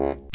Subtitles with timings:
[0.00, 0.29] Mm-hmm.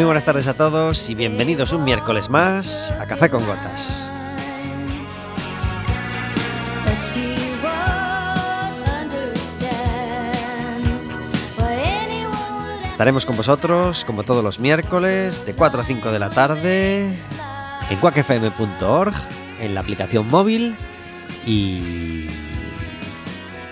[0.00, 4.08] Muy buenas tardes a todos y bienvenidos un miércoles más a Café con Gotas.
[12.88, 17.18] Estaremos con vosotros, como todos los miércoles, de 4 a 5 de la tarde,
[17.90, 19.12] en cuacfm.org,
[19.60, 20.76] en la aplicación móvil
[21.44, 22.26] y,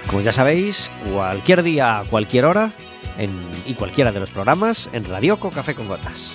[0.08, 2.70] como ya sabéis, cualquier día, cualquier hora,
[3.18, 3.30] en,
[3.66, 6.34] y cualquiera de los programas en Radioco Café con Gotas.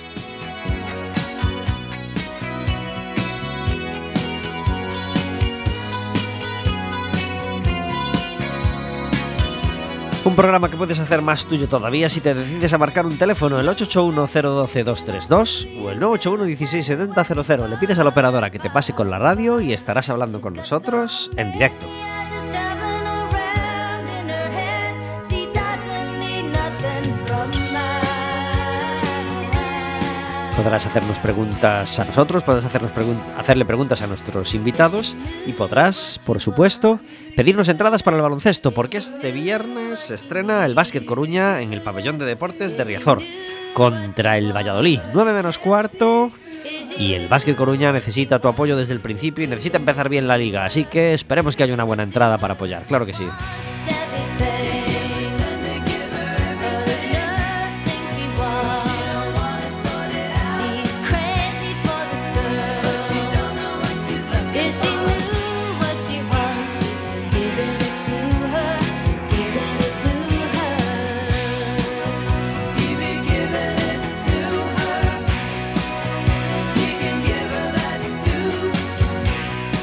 [10.24, 13.60] Un programa que puedes hacer más tuyo todavía si te decides a marcar un teléfono
[13.60, 17.68] el 881-012-232 o el 981-16700.
[17.68, 20.54] Le pides a la operadora que te pase con la radio y estarás hablando con
[20.54, 21.86] nosotros en directo.
[30.64, 35.14] Podrás hacernos preguntas a nosotros, podrás hacernos pregun hacerle preguntas a nuestros invitados
[35.44, 37.00] y podrás, por supuesto,
[37.36, 41.82] pedirnos entradas para el baloncesto, porque este viernes se estrena el Básquet Coruña en el
[41.82, 43.20] Pabellón de Deportes de Riazor
[43.74, 45.00] contra el Valladolid.
[45.12, 46.32] 9 menos cuarto.
[46.98, 50.38] Y el Básquet Coruña necesita tu apoyo desde el principio y necesita empezar bien la
[50.38, 53.28] liga, así que esperemos que haya una buena entrada para apoyar, claro que sí.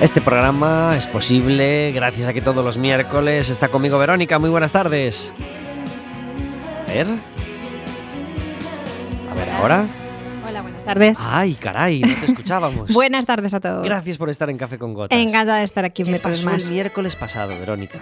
[0.01, 4.39] Este programa es posible gracias a que todos los miércoles está conmigo Verónica.
[4.39, 5.31] Muy buenas tardes.
[6.87, 7.07] A ver.
[9.29, 9.85] A ver ahora.
[10.47, 11.19] Hola, buenas tardes.
[11.21, 12.91] Ay, caray, no te escuchábamos.
[12.93, 13.83] buenas tardes a todos.
[13.83, 15.19] Gracias por estar en Café con Gotas.
[15.19, 16.65] Encantada de estar aquí un ¿Qué miércoles más.
[16.65, 17.99] el miércoles pasado, Verónica?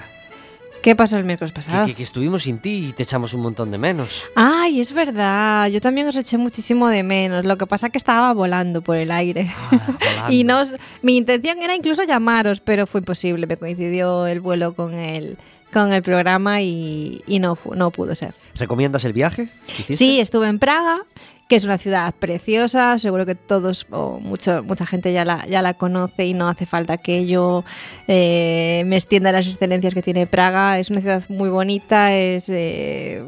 [0.82, 1.86] ¿Qué pasó el miércoles pasado?
[1.86, 4.24] Que, que- que estuvimos sin ti y te echamos un montón de menos.
[4.36, 5.68] Ay, es verdad.
[5.68, 7.46] Yo también os eché muchísimo de menos.
[7.46, 9.52] Lo que pasa es que estaba volando por el aire.
[9.72, 13.46] Ah, y no os- mi intención era incluso llamaros, pero fue imposible.
[13.46, 15.38] Me coincidió el vuelo con el,
[15.74, 18.34] con el programa y, y no, no pudo ser.
[18.56, 19.50] ¿Recomiendas el viaje?
[19.94, 21.00] Sí, estuve en Praga,
[21.50, 25.64] que es una ciudad preciosa, seguro que todos o mucho, mucha gente ya la, ya
[25.64, 27.66] la conoce y no hace falta que yo
[28.08, 30.78] eh, me extienda las excelencias que tiene Praga.
[30.78, 33.24] Es una ciudad muy bonita, es eh,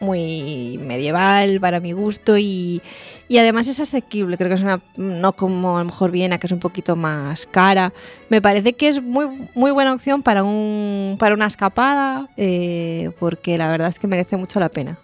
[0.00, 2.82] muy medieval para mi gusto y,
[3.28, 4.36] y además es asequible.
[4.36, 7.46] Creo que es una, no como a lo mejor Viena, que es un poquito más
[7.46, 7.92] cara.
[8.30, 13.56] Me parece que es muy, muy buena opción para, un, para una escapada, eh, porque
[13.58, 14.98] la verdad es que merece mucho la pena.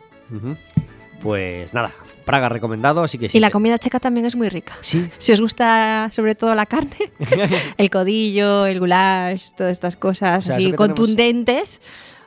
[1.25, 1.91] Pues nada,
[2.27, 3.39] Praga recomendado, así que sí.
[3.39, 4.75] Y la comida checa también es muy rica.
[4.83, 5.11] Sí.
[5.17, 6.99] Si os gusta sobre todo la carne,
[7.79, 11.81] el codillo, el goulash, todas estas cosas O sea, así tenemos- contundentes,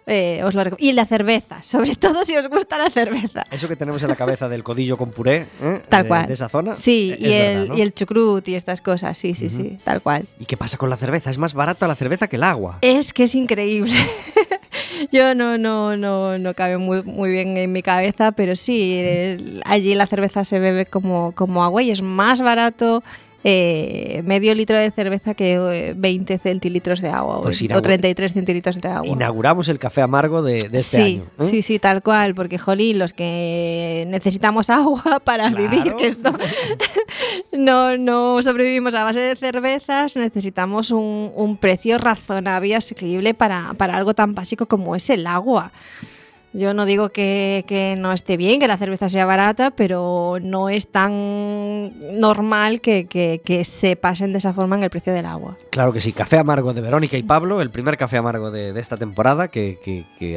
[0.08, 3.46] eh, os lo Y la cerveza, sobre todo si os gusta la cerveza.
[3.52, 5.84] Eso que tenemos en la cabeza del codillo con puré, ¿eh?
[5.90, 6.26] Tal de, cual.
[6.26, 6.76] de esa zona.
[6.76, 7.78] Sí, eh, y, el, verdad, ¿no?
[7.78, 10.28] y el chucrut y estas cosas, sí, sí, sí, tal cual.
[10.40, 11.30] ¿Y qué pasa con la cerveza?
[11.30, 12.80] Es más barata la cerveza que el agua.
[12.82, 13.94] Es que es increíble.
[15.12, 19.04] Yo no, no, no, no cabe muy, muy bien en mi cabeza, pero sí,
[19.66, 23.04] allí la cerveza se bebe como, como agua y es más barato
[23.50, 27.82] eh, medio litro de cerveza que eh, 20 centilitros de agua o- Pues o, inaugura-
[27.82, 29.08] 33 centilitros de agua.
[29.08, 31.24] Inauguramos el café amargo de, de este sí, año.
[31.40, 31.44] ¿eh?
[31.50, 35.70] sí, sí, tal cual, porque jolín, los que necesitamos agua para Claro.
[35.70, 36.34] vivir, que esto
[37.54, 43.74] no, no sobrevivimos a base de cervezas, necesitamos un, un precio razonable y asequible para,
[43.78, 45.72] para algo tan básico como es el agua.
[46.58, 50.70] Yo no digo que, que no esté bien que la cerveza sea barata, pero no
[50.70, 55.26] es tan normal que, que- que se pasen de esa forma en el precio del
[55.28, 55.56] agua.
[55.70, 58.80] Claro que sí, café amargo de Verónica y Pablo, el primer café amargo de, de
[58.80, 59.78] esta temporada, que,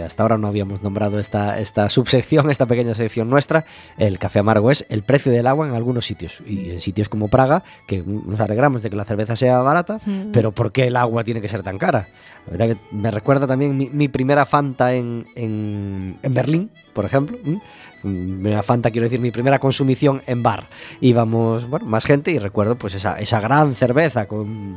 [0.04, 3.64] hasta ahora no habíamos nombrado esta, esta subsección, esta pequeña sección nuestra.
[3.96, 7.28] El café amargo es el precio del agua en algunos sitios, y en sitios como
[7.28, 10.32] Praga, que nos alegramos de que la cerveza sea barata, Mm.
[10.32, 12.08] pero ¿por qué el agua tiene que ser tan cara?
[12.46, 17.04] La verdad que me recuerda también mi, mi primera Fanta en, en- en Berlín, por
[17.04, 17.38] ejemplo.
[17.44, 17.60] ¿m?
[18.02, 20.68] Mi primera Fanta, quiero decir, mi primera consumición en bar.
[21.02, 24.74] Íbamos, bueno, más gente y recuerdo pues esa, esa gran cerveza con,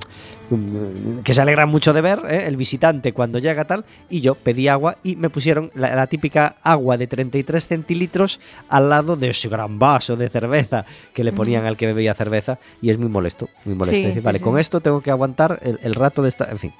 [0.49, 2.43] con- que se alegra mucho de ver ¿eh?
[2.47, 3.85] el visitante cuando llega tal.
[4.09, 8.89] Y yo pedí agua y me pusieron la, la típica agua de 33 centilitros al
[8.89, 10.83] lado de ese gran vaso de cerveza
[11.13, 12.59] que le ponían al que bebía cerveza.
[12.81, 13.95] Y es muy molesto, muy molesto.
[13.95, 14.43] Sí, Decir, sí, vale, sí.
[14.43, 16.51] con esto tengo que aguantar el, el rato de esta.
[16.51, 16.73] En fin.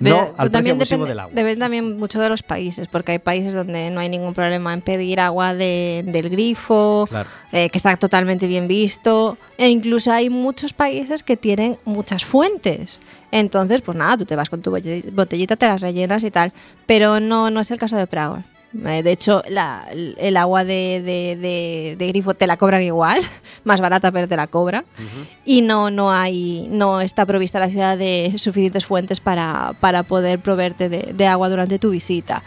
[0.00, 1.32] No al precio también abusivo depende, del agua.
[1.34, 4.80] depende también mucho de los países, porque hay países donde no hay ningún problema en
[4.82, 7.28] pedir agua de- del grifo, Claro.
[7.52, 12.98] eh, que está totalmente bien visto, e incluso hay muchos países que tienen muchas fuentes.
[13.32, 16.52] Entonces, pues nada, tú te vas con tu bote- botellita, te las rellenas y tal,
[16.86, 18.44] pero no, no es el caso de Praga.
[18.84, 23.20] Eh, De hecho, la- el agua de, de- de- de grifo te la cobran igual,
[23.64, 24.84] más barata, pero te la cobra
[25.44, 30.40] y no, no hay, no está provista la ciudad de suficientes fuentes para, para poder
[30.40, 32.42] proveerte de, de agua durante tu visita.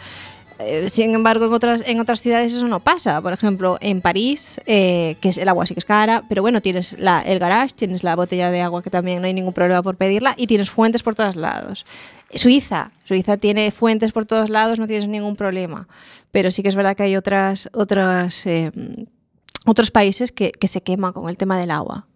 [0.58, 3.22] Eh, Sin embargo, en otras, en otras ciudades eso no pasa.
[3.22, 6.60] Por ejemplo, en París, eh, que es el agua sí que es cara, pero bueno,
[6.60, 9.82] tienes la, el garage, tienes la botella de agua que también no hay ningún problema
[9.82, 11.86] por pedirla y tienes fuentes por todos lados.
[12.34, 15.88] Suiza, Suiza tiene fuentes por todos lados, no tienes ningún problema.
[16.30, 18.70] Pero sí que es verdad que hay otras, otras, eh,
[19.66, 22.06] otros países que, que se queman con el tema del agua.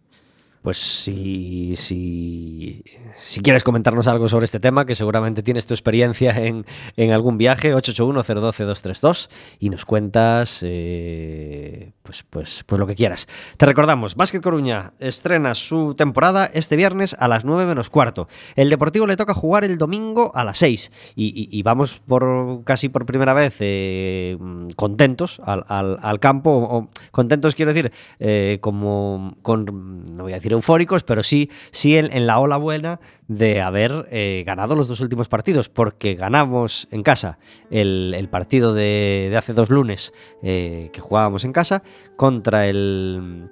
[0.65, 2.83] Pues si, si,
[3.19, 6.65] si quieres comentarnos algo sobre este tema, que seguramente tienes tu experiencia en,
[6.97, 9.29] en algún viaje, 881-012-232,
[9.59, 13.29] y nos cuentas eh, pues, pues, pues lo que quieras.
[13.59, 18.27] Te recordamos, Básquet Coruña estrena su temporada este viernes a las 9 menos cuarto.
[18.57, 23.05] El Deportivo le toca jugar el domingo a las 6, y, vamos por casi por
[23.05, 24.39] primera vez eh,
[24.77, 31.03] contentos al, al- campo, contentos quiero decir, eh, como con, no voy a decir eufóricos,
[31.05, 35.29] pero sí, sí en, en la ola buena de haber eh, ganado los dos últimos
[35.29, 37.39] partidos, porque ganamos en casa
[37.71, 40.13] el, el partido de, de hace dos lunes
[40.43, 41.83] eh, que jugábamos en casa
[42.17, 43.49] contra el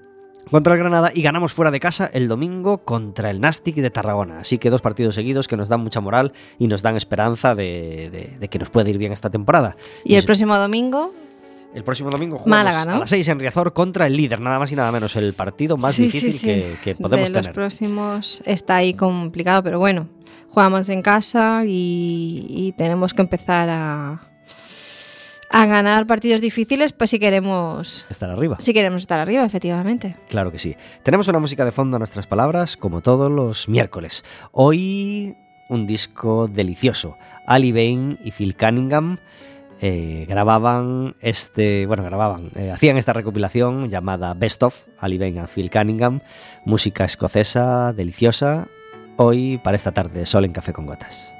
[0.50, 4.40] contra el Granada y ganamos fuera de casa el domingo contra el Nastic de Tarragona.
[4.40, 8.10] Así que dos partidos seguidos que nos dan mucha moral y nos dan esperanza de,
[8.10, 9.76] de- de que nos puede ir bien esta temporada.
[10.04, 11.14] Y el próximo domingo,
[11.74, 12.96] el próximo domingo jugamos Málaga, ¿no?
[12.96, 15.76] a las 6 en Riazor contra el líder, nada más y nada menos, el partido
[15.76, 16.46] más Sí, difícil sí.
[16.46, 17.54] Que, que podemos de los tener.
[17.54, 20.08] próximos está ahí complicado, pero bueno,
[20.50, 24.20] jugamos en casa y, y tenemos que empezar a,
[25.50, 28.56] a ganar partidos difíciles, pues si queremos, Estar arriba.
[28.60, 30.16] si queremos estar arriba, efectivamente.
[30.28, 30.76] Claro que sí.
[31.02, 34.24] Tenemos una música de fondo a nuestras palabras, como todos los miércoles.
[34.52, 35.36] Hoy
[35.68, 37.16] un disco delicioso.
[37.46, 39.18] Ali Bain y Phil Cunningham
[39.82, 45.48] eh, grababan este, bueno, grababan, eh, hacían esta recopilación llamada Best of, Ali Bain and
[45.48, 46.20] Phil Cunningham,
[46.64, 48.68] música escocesa deliciosa.
[49.16, 51.32] Hoy para esta tarde de sol en Café con Gotas.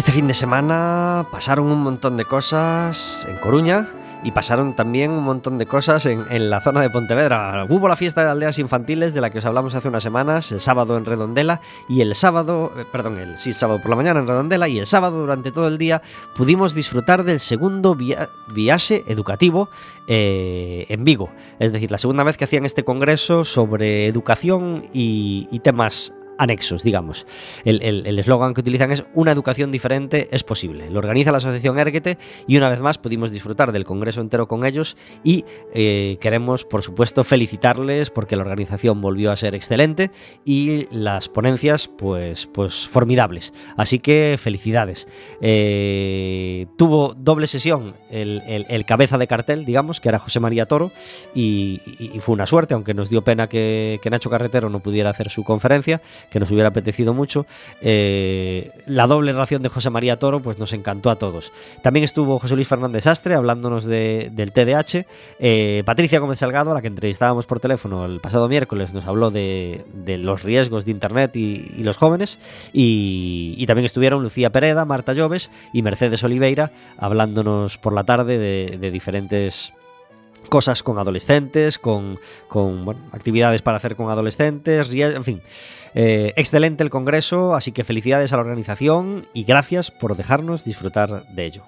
[0.00, 3.86] Este fin de semana pasaron un montón de cosas en Coruña
[4.24, 7.66] y pasaron también un montón de cosas en, la zona de Pontevedra.
[7.68, 10.60] Hubo la fiesta de aldeas infantiles de la que os hablamos hace unas semanas, el
[10.62, 14.26] sábado en Redondela y el sábado, eh, perdón, el sí, sábado por la mañana en
[14.26, 16.00] Redondela y el sábado durante todo el día
[16.34, 19.68] pudimos disfrutar del segundo via viaje educativo
[20.06, 21.30] eh, en Vigo.
[21.58, 27.26] Es decir, la segunda vez que hacían este congreso sobre educación y temas anexos, digamos.
[27.64, 30.90] El eslogan que utilizan es una educación diferente es posible.
[30.90, 34.64] Lo organiza la Asociación Erguete y una vez más pudimos disfrutar del congreso entero con
[34.64, 35.44] ellos y
[35.74, 40.10] eh, queremos, por supuesto, felicitarles porque la organización volvió a ser excelente
[40.44, 43.52] y las ponencias, pues, pues formidables.
[43.76, 45.06] Así que felicidades.
[45.40, 50.66] Eh, tuvo doble sesión el, el, el, cabeza de cartel, digamos, que era José María
[50.66, 50.90] Toro
[51.34, 51.80] y,
[52.20, 56.02] fue una suerte, aunque nos dio pena que Nacho Carretero no pudiera hacer su conferencia
[56.30, 57.46] que nos hubiera apetecido mucho.
[57.82, 61.52] Eh, la doble ración de José María Toro, pues nos encantó a todos.
[61.82, 65.06] También estuvo José Luis Fernández Astre hablándonos de, del TDAH.
[65.38, 69.30] Eh, Patricia Gómez Salgado, a la que entrevistábamos por teléfono el pasado miércoles, nos habló
[69.30, 69.84] de,
[70.18, 72.38] los riesgos de Internet y, los jóvenes.
[72.72, 78.78] Y, también estuvieron Lucía Pereda, Marta Lloves y Mercedes Oliveira hablándonos por la tarde de,
[78.78, 79.72] de diferentes
[80.48, 82.18] cosas con adolescentes, con,
[82.48, 85.42] con bueno, actividades para hacer con adolescentes, en fin.
[85.94, 91.26] Eh, excelente el Congreso, así que felicidades a la organización y gracias por dejarnos disfrutar
[91.28, 91.64] de ello.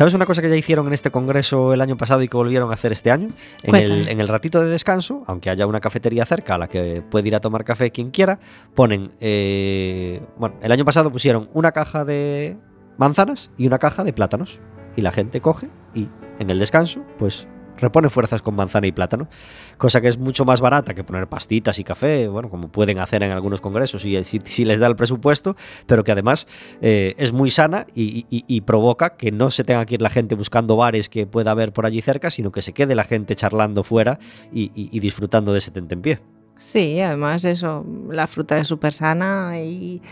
[0.00, 2.70] ¿Sabes una cosa que ya hicieron en este congreso el año pasado y que volvieron
[2.70, 3.28] a hacer este año?
[3.62, 7.02] En el, en el, ratito de descanso, aunque haya una cafetería cerca a la que
[7.02, 8.40] puede ir a tomar café quien quiera,
[8.74, 9.10] ponen.
[9.20, 12.56] Eh, bueno, el año pasado pusieron una caja de
[12.96, 14.62] manzanas y una caja de plátanos.
[14.96, 17.46] Y la gente coge y en el descanso, pues
[17.80, 19.28] repone fuerzas con manzana y plátano,
[19.78, 23.22] cosa que es mucho más barata que poner pastitas y café, bueno, como pueden hacer
[23.22, 25.56] en algunos congresos si, si les da el presupuesto,
[25.86, 26.46] pero que además
[26.80, 30.34] eh, es muy sana y, y, provoca que no se tenga que ir la gente
[30.34, 33.82] buscando bares que pueda haber por allí cerca, sino que se quede la gente charlando
[33.84, 34.18] fuera
[34.52, 36.20] y, y disfrutando de ese tentempié.
[36.60, 40.02] Sí, además eso, la fruta es súper sana y,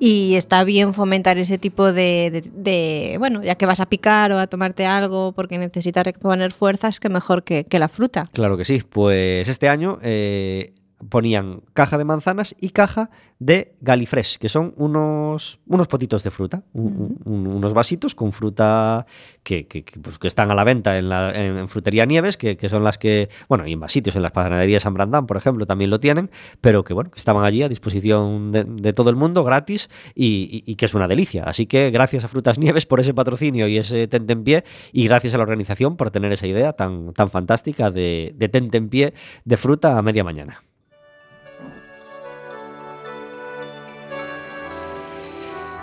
[0.00, 4.86] está bien fomentar ese tipo de, bueno, ya que vas a picar o a tomarte
[4.86, 8.26] algo porque necesitas reponer fuerzas, que mejor que, que, la fruta.
[8.32, 10.72] Claro que sí, pues este año eh,
[11.08, 16.64] ponían caja de manzanas y caja de Galifresh, que son unos, unos potitos de fruta,
[16.72, 19.06] un, un, unos vasitos con fruta
[19.44, 22.56] que, que, que, pues, que están a la venta en, la, en, Frutería Nieves, que,
[22.68, 25.90] son las que, bueno, y en vasitos, en las panaderías San Brandán, por ejemplo, también
[25.90, 29.44] lo tienen, pero que, bueno, que estaban allí a disposición de, de todo el mundo,
[29.44, 31.44] gratis, y, y, que es una delicia.
[31.44, 35.36] Así que gracias a Frutas Nieves por ese patrocinio y ese tentempié, y gracias a
[35.36, 39.14] la organización por tener esa idea tan, tan fantástica de, de tentempié
[39.44, 40.62] de fruta a media mañana.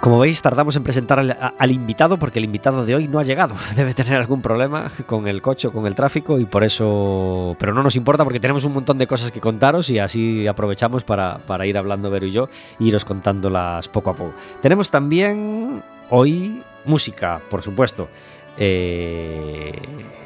[0.06, 3.56] Como veis, tardamos en presentar al, invitado porque el invitado de hoy no ha llegado.
[3.76, 7.56] Debe tener algún problema con el coche o con el tráfico y por eso...
[7.58, 11.04] Pero no nos importa porque tenemos un montón de cosas que contaros y así aprovechamos
[11.04, 12.48] para, para ir hablando Vero y yo
[12.80, 14.36] e iros contándolas poco a poco.
[14.62, 15.82] Tenemos también
[16.12, 18.08] hoy música, por supuesto.
[18.60, 20.25] Eh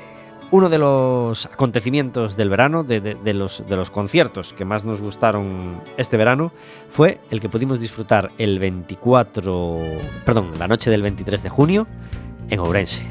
[0.51, 6.51] uno de los acontecimientos del verano, de, los, conciertos que más nos gustaron este verano,
[6.89, 9.77] fue el que pudimos disfrutar el 24,
[10.25, 11.87] perdón, la noche del 23 de junio
[12.49, 13.03] en Ourense.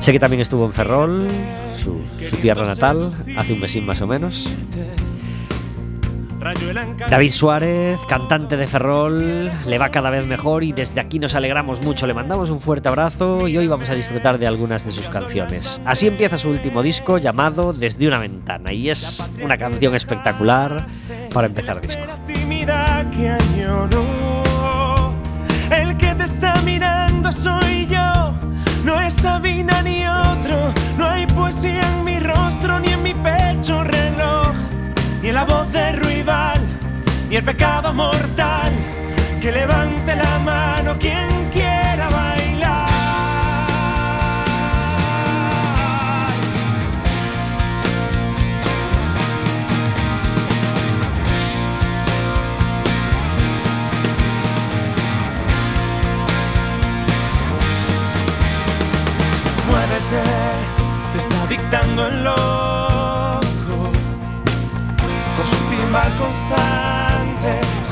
[0.00, 1.28] Sé que también estuvo en Ferrol,
[1.78, 4.48] su tierra natal, hace un mesín más o menos.
[7.08, 11.82] David Suárez, cantante de Ferrol, le va cada vez mejor y desde aquí nos alegramos
[11.82, 12.06] mucho.
[12.06, 15.80] Le mandamos un fuerte abrazo y hoy vamos a disfrutar de algunas de sus canciones.
[15.84, 20.86] Así empieza su último disco llamado Desde una ventana y es una canción espectacular
[21.32, 22.02] para empezar el disco.
[25.70, 28.34] El que te está mirando soy yo,
[28.84, 31.91] no es Sabina ni otro, no hay poesía
[37.32, 38.72] y el pecado mortal.
[39.40, 42.90] Que levante la mano quien quiera bailar.
[59.68, 60.22] Muévete,
[61.12, 63.92] te está dictando el loco
[65.36, 67.11] con su timbal constante.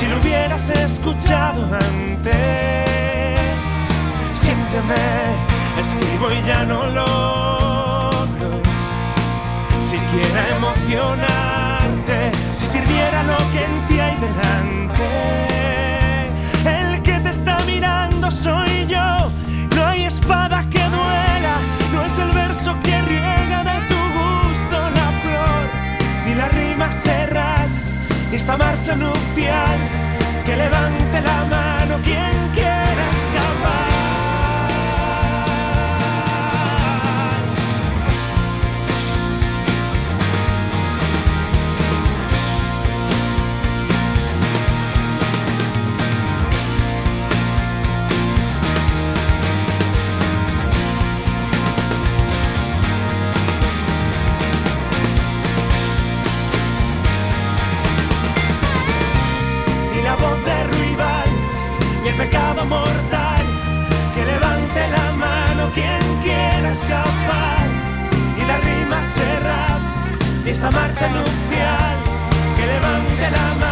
[0.01, 2.35] Si lo hubieras escuchado antes,
[4.33, 4.95] siénteme,
[5.79, 8.63] escribo y ya no logro
[9.79, 15.09] siquiera emocionarte si sirviera lo que en ti hay delante.
[16.65, 19.31] El que te está mirando soy yo,
[19.77, 21.57] no hay espada que duela,
[21.93, 25.63] no es el verso que riega de tu gusto la flor,
[26.25, 27.30] ni la rima ni
[28.33, 29.79] esta marcha nupcial,
[30.47, 33.90] que levante la mano quien quiera escapar.
[62.55, 63.45] Mortal.
[64.15, 67.67] Que levante la mano quien quiera escapar
[68.37, 69.79] y la rima será
[70.45, 71.97] esta marcha nupcial.
[72.57, 73.70] Que levante la mano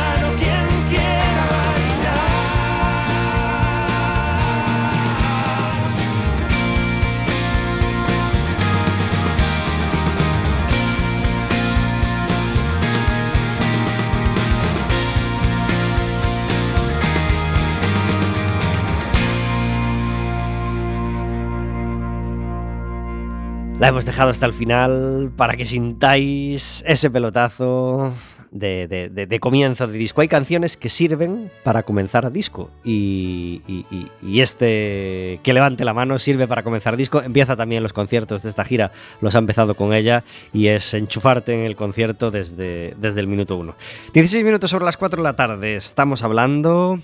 [23.78, 28.12] La hemos dejado hasta el final para que sintáis ese pelotazo
[28.50, 30.20] de, de- de- comienzo de disco.
[30.20, 35.94] Hay canciones que sirven para comenzar disco y, y- y- y este que levante la
[35.94, 37.22] mano sirve para comenzar disco.
[37.22, 41.54] Empieza también los conciertos de esta gira, los ha empezado con ella y es enchufarte
[41.54, 43.76] en el concierto desde, desde el minuto uno.
[44.12, 45.76] 16 minutos sobre las 4 de la tarde.
[45.76, 46.98] Estamos hablando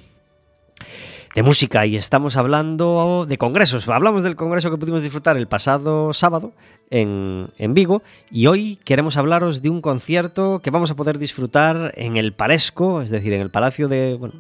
[1.35, 3.89] de música y estamos hablando de congresos.
[3.89, 6.53] Hablamos del congreso que pudimos disfrutar el pasado sábado
[6.95, 11.93] en, en Vigo y hoy queremos hablaros de un concierto que vamos a poder disfrutar
[11.97, 14.35] en el Palesco, es decir, en el Palacio de bueno,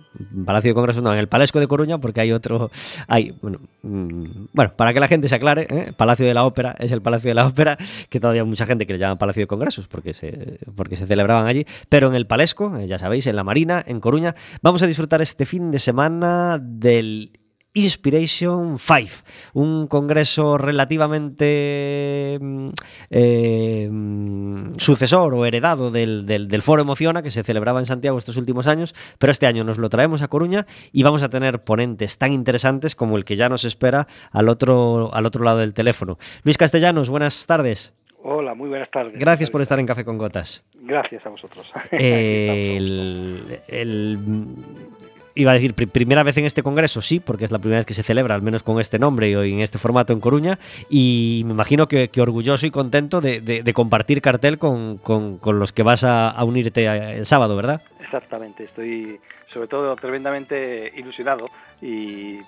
[0.47, 2.71] Palacio de Congresos, no, en el Palesco de Coruña, porque hay otro,
[3.09, 5.93] hay bueno, mm, bueno, para que la gente se aclare, ¿eh?
[5.97, 7.77] Palacio de la Ópera es el Palacio de la Ópera,
[8.09, 11.07] que todavía hay mucha gente que le llama Palacio de Congresos porque se porque se
[11.07, 14.81] celebraban allí, pero en el Palesco, eh, ya sabéis, en la Marina, en Coruña, vamos
[14.83, 17.33] a disfrutar este fin de semana del
[17.77, 19.11] Inspiration 5,
[19.55, 22.69] un congreso relativamente mm,
[23.11, 28.17] eh, mm, sucesor o heredado del, del- del Foro Emociona que se celebraba en Santiago
[28.17, 31.65] estos últimos años, pero este año nos lo traemos a Coruña y vamos a tener
[31.65, 35.75] ponentes tan interesantes como el que ya nos espera al otro, al otro lado del
[35.75, 36.17] teléfono.
[36.45, 37.93] Luis Castellanos, buenas tardes.
[38.23, 39.19] Hola, muy buenas tardes.
[39.19, 40.65] Gracias por estar en Café con Gotas.
[40.81, 41.67] Gracias a vosotros.
[41.91, 44.19] El, el-
[45.35, 47.87] iba a decir, pri- primera vez en este congreso, sí, porque es la primera vez
[47.87, 51.43] que se celebra, al menos con este nombre y en este formato en Coruña, y
[51.47, 55.59] me imagino que, que orgulloso y contento de, de- de compartir cartel con, con- con
[55.59, 57.83] los que vas a, a unirte el sábado, ¿verdad?
[58.01, 59.19] Exactamente, estoy
[59.53, 61.49] sobre todo tremendamente ilusionado
[61.81, 62.39] y,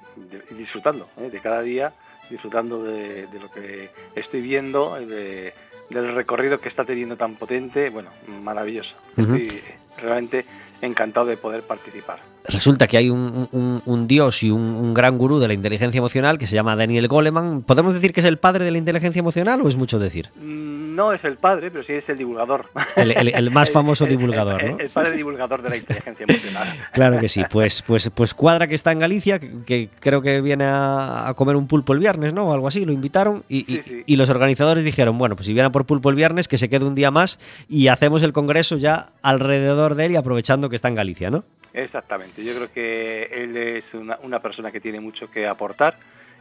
[0.57, 1.31] disfrutando ¿eh?
[1.31, 1.92] de cada día,
[2.31, 5.53] disfrutando de, de lo que estoy viendo, de-
[5.90, 8.11] del recorrido que está teniendo tan potente, bueno,
[8.42, 8.94] maravilloso.
[9.16, 9.61] Estoy
[9.99, 10.44] realmente
[10.83, 12.18] encantado de poder participar.
[12.49, 15.99] Resulta que hay un, un- un dios y un, un gran gurú de la inteligencia
[15.99, 17.63] emocional que se llama Daniel Goleman.
[17.63, 20.31] ¿Podemos decir que es el padre de la inteligencia emocional o es mucho decir?
[20.37, 22.67] Mm, No es el padre, pero sí es el divulgador.
[22.97, 24.79] El, el- el más famoso divulgador, el- ¿no?
[24.79, 26.69] El padre divulgador de la inteligencia emocional.
[26.93, 30.41] Claro que sí, pues, pues, pues cuadra que está en Galicia, que, que creo que
[30.41, 32.47] viene a, a comer un pulpo el viernes, ¿no?
[32.49, 34.03] O algo así, lo invitaron y, y- Sí, sí.
[34.07, 36.69] y los organizadores dijeron, bueno, pues si viene a por pulpo el viernes, que se
[36.71, 40.77] quede un día más y hacemos el congreso ya alrededor de él y aprovechando que
[40.77, 41.45] está en Galicia, ¿no?
[41.77, 45.95] Exactamente, yo creo que él es una, una persona que tiene mucho que aportar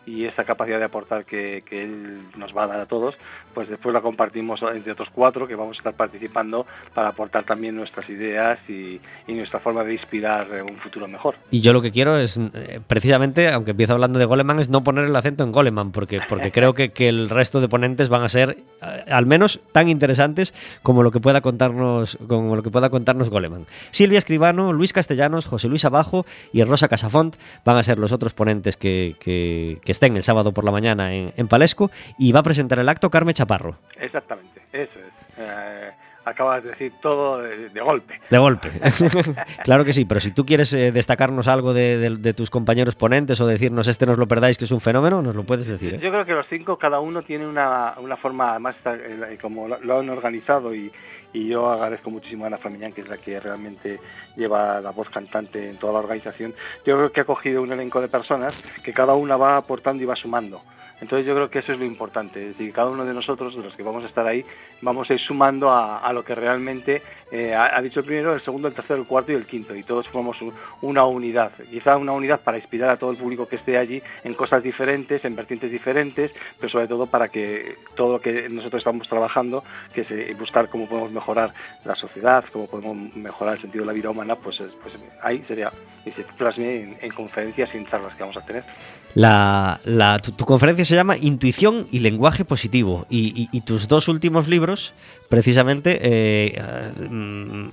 [0.06, 3.16] y esa capacidad de aportar que, que él nos va a dar a todos,
[3.54, 7.76] pues después la compartimos entre otros cuatro que vamos a estar participando para aportar también
[7.76, 11.36] nuestras ideas y, y nuestra forma de inspirar eh, un futuro mejor.
[11.52, 14.84] Y yo lo que quiero es, eh, precisamente, aunque empiezo hablando de Goleman, es no
[14.84, 18.24] poner el acento en Goleman, porque, porque creo que, que el resto de ponentes van
[18.24, 22.70] a ser eh, al menos tan interesantes como lo que pueda contarnos, como lo que
[22.70, 23.66] pueda contarnos Goleman.
[23.92, 28.34] Silvia Escribano, Luis Castellanos, José Luis Abajo y Rosa Casafont van a ser los otros
[28.34, 32.42] ponentes que, que- que estén el sábado por la mañana en, en Palesco y va
[32.42, 35.14] a presentar el acto Carmen Chaparro, Exactamente, eso es.
[35.38, 35.92] Eh,
[36.26, 38.20] acabas de decir todo de, de golpe.
[38.30, 38.72] de golpe.
[39.64, 42.96] claro que sí, pero si tú quieres eh, destacarnos algo de, de- de tus compañeros
[42.96, 45.68] ponentes o decirnos este no os lo perdáis que es un fenómeno, nos lo puedes
[45.68, 45.94] decir.
[45.96, 46.00] ¿eh?
[46.02, 49.80] Yo creo que los cinco, cada uno tiene una, una forma, además, eh, como lo,
[49.82, 50.92] lo han organizado y,
[51.36, 54.00] y yo agradezco muchísimo a Ana Flamiñán, que es la que realmente
[54.38, 56.54] lleva la voz cantante en toda la organización.
[56.86, 60.06] Yo creo que ha cogido un elenco de personas que cada una va aportando y
[60.06, 60.62] va sumando.
[61.02, 63.64] Entonces yo creo que eso es lo importante, es decir, cada uno de nosotros, de
[63.64, 64.46] los que vamos a estar ahí,
[64.82, 68.68] vamos a ir sumando a, lo que realmente eh, ha, dicho el primero, el segundo,
[68.68, 70.38] el tercero, el cuarto y el quinto, y todos formamos
[70.82, 74.34] una unidad, quizá una unidad para inspirar a todo el público que esté allí en
[74.36, 79.10] cosas diferentes, en vertientes diferentes, pero sobre todo para que todo lo que nosotros estamos
[79.10, 81.54] trabajando, que es buscar cómo podemos mejorar
[81.84, 85.72] la sociedad, cómo podemos mejorar el sentido de la vida humana, pues, pues ahí sería,
[86.06, 88.64] y se plasme en, conferencias y en charlas que vamos a tener.
[89.16, 94.94] La, tu, conferencia se llama Intuición y Lenguaje Positivo y, tus dos últimos libros
[95.30, 96.62] precisamente eh,
[97.10, 97.70] mm,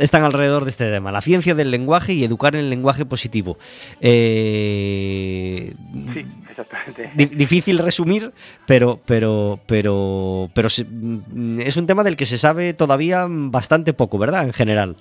[0.00, 3.56] están alrededor de este tema, la ciencia del lenguaje y educar en el lenguaje positivo.
[4.00, 5.72] Eh,
[6.12, 7.10] sí, exactamente.
[7.36, 8.32] Difícil resumir,
[8.66, 14.18] pero, pero, pero, pero mm, es un tema del que se sabe todavía bastante poco,
[14.18, 14.44] ¿verdad?
[14.44, 14.96] En general.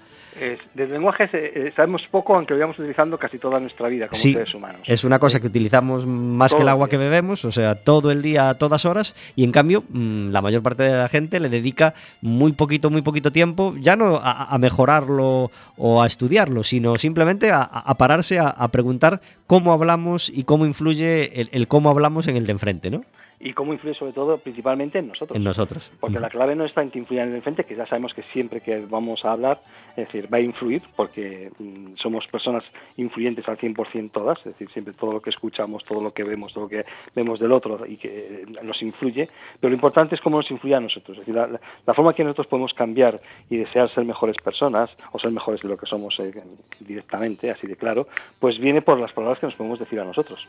[0.73, 4.53] Del lenguaje eh, sabemos poco, aunque lo íbamos utilizando casi toda nuestra vida como seres
[4.53, 4.81] humanos.
[4.85, 8.21] Es una cosa que utilizamos más que el agua que bebemos, o sea, todo el
[8.21, 11.49] día, a todas horas, y en cambio, mm, la mayor parte de la gente le
[11.49, 17.51] dedica muy poquito, muy poquito tiempo, ya no a, mejorarlo o a estudiarlo, sino simplemente
[17.51, 17.67] a,
[17.97, 22.53] pararse a, preguntar cómo hablamos y cómo influye el, el cómo hablamos en el de
[22.53, 23.03] enfrente, ¿no?
[23.43, 25.35] Y cómo influye sobre todo principalmente en nosotros.
[25.35, 25.91] En nosotros.
[25.99, 28.23] Porque la clave no está en que influya en el frente, que ya sabemos que
[28.31, 29.59] siempre que vamos a hablar,
[29.91, 32.63] es decir, va a influir, porque mm, somos personas
[32.95, 36.53] influyentes al 100% todas, es decir, siempre todo lo que escuchamos, todo lo que vemos,
[36.53, 39.29] todo lo que vemos del otro y que nos influye,
[39.59, 42.47] pero lo importante es cómo nos influye a nosotros, es decir, la, forma que nosotros
[42.47, 46.33] podemos cambiar y desear ser mejores personas, o ser mejores de lo que somos eh,
[46.79, 48.07] directamente, así de claro,
[48.39, 50.47] pues viene por las palabras que nos podemos decir a nosotros.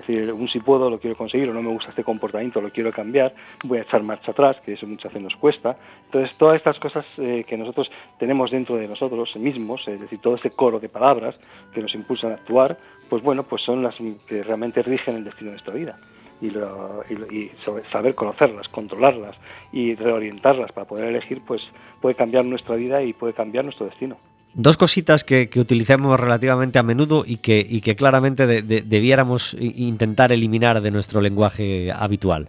[0.00, 2.70] Es decir, un si puedo lo quiero conseguir o no me gusta este comportamiento, lo
[2.70, 5.76] quiero cambiar, voy a echar marcha atrás, que eso muchas veces nos cuesta.
[6.06, 10.36] Entonces, todas estas cosas eh, que nosotros tenemos dentro de nosotros mismos, es decir, todo
[10.36, 11.36] ese coro de palabras
[11.72, 12.76] que nos impulsan a actuar,
[13.08, 13.94] pues bueno, pues son las
[14.26, 15.98] que realmente rigen el destino de nuestra vida.
[16.40, 17.50] Y, y,
[17.90, 19.36] saber conocerlas, controlarlas
[19.72, 21.62] y reorientarlas para poder elegir, pues
[22.00, 24.18] puede cambiar nuestra vida y puede cambiar nuestro destino.
[24.54, 30.80] Dos cositas que, utilicemos relativamente a menudo y que, y que claramente debiéramos intentar eliminar
[30.80, 32.48] de nuestro lenguaje habitual.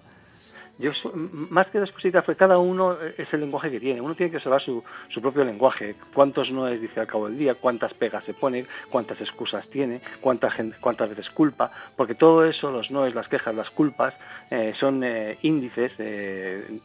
[0.78, 4.02] Yo, más que dos cositas, pues cada uno es el lenguaje que tiene.
[4.02, 4.84] Uno tiene que observar su,
[5.22, 5.96] propio lenguaje.
[6.14, 10.02] Cuántos no es dice al cabo del día, cuántas pegas se pone, cuántas excusas tiene,
[10.20, 11.72] cuántas, cuántas veces culpa.
[11.96, 14.14] Porque todo eso, los noes, las quejas, las culpas,
[14.52, 16.80] eh, son eh, índices eh,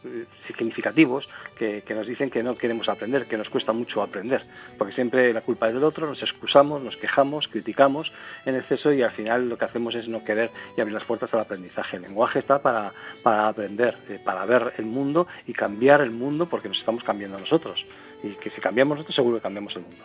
[0.47, 1.27] significativos
[1.57, 4.41] que, nos dicen que no queremos aprender, que nos cuesta mucho aprender.
[4.77, 8.11] Porque siempre la culpa es del otro, nos excusamos, nos quejamos, criticamos
[8.45, 11.33] en exceso y al final lo que hacemos es no querer y abrir las puertas
[11.33, 11.97] al aprendizaje.
[11.97, 16.45] El lenguaje está para, para aprender eh, para ver el mundo y cambiar el mundo
[16.45, 17.85] porque nos estamos cambiando nosotros.
[18.23, 20.03] Y que si cambiamos nosotros seguro que cambiamos el mundo.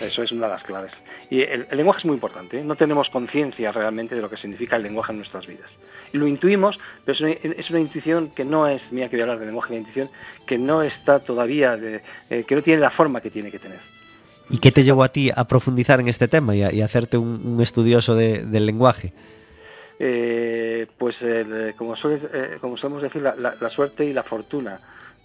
[0.00, 0.92] eso es una de las claves.
[1.30, 2.58] Y el, lenguaje es muy importante.
[2.58, 2.64] ¿eh?
[2.64, 5.70] No tenemos conciencia realmente de lo que significa el lenguaje en nuestras vidas.
[6.12, 9.38] Y lo intuimos, pero es una, intuición que no es, mira que voy a hablar
[9.38, 10.10] de lenguaje de intuición,
[10.46, 13.78] que no está todavía, de, eh, que no tiene la forma que tiene que tener.
[14.50, 17.58] ¿Y qué te llevó a ti a profundizar en este tema y a, hacerte un,
[17.62, 19.14] estudioso del lenguaje?
[20.04, 21.14] Eh, pues
[21.76, 24.76] como, eh, como solemos decir, la, suerte y la fortuna.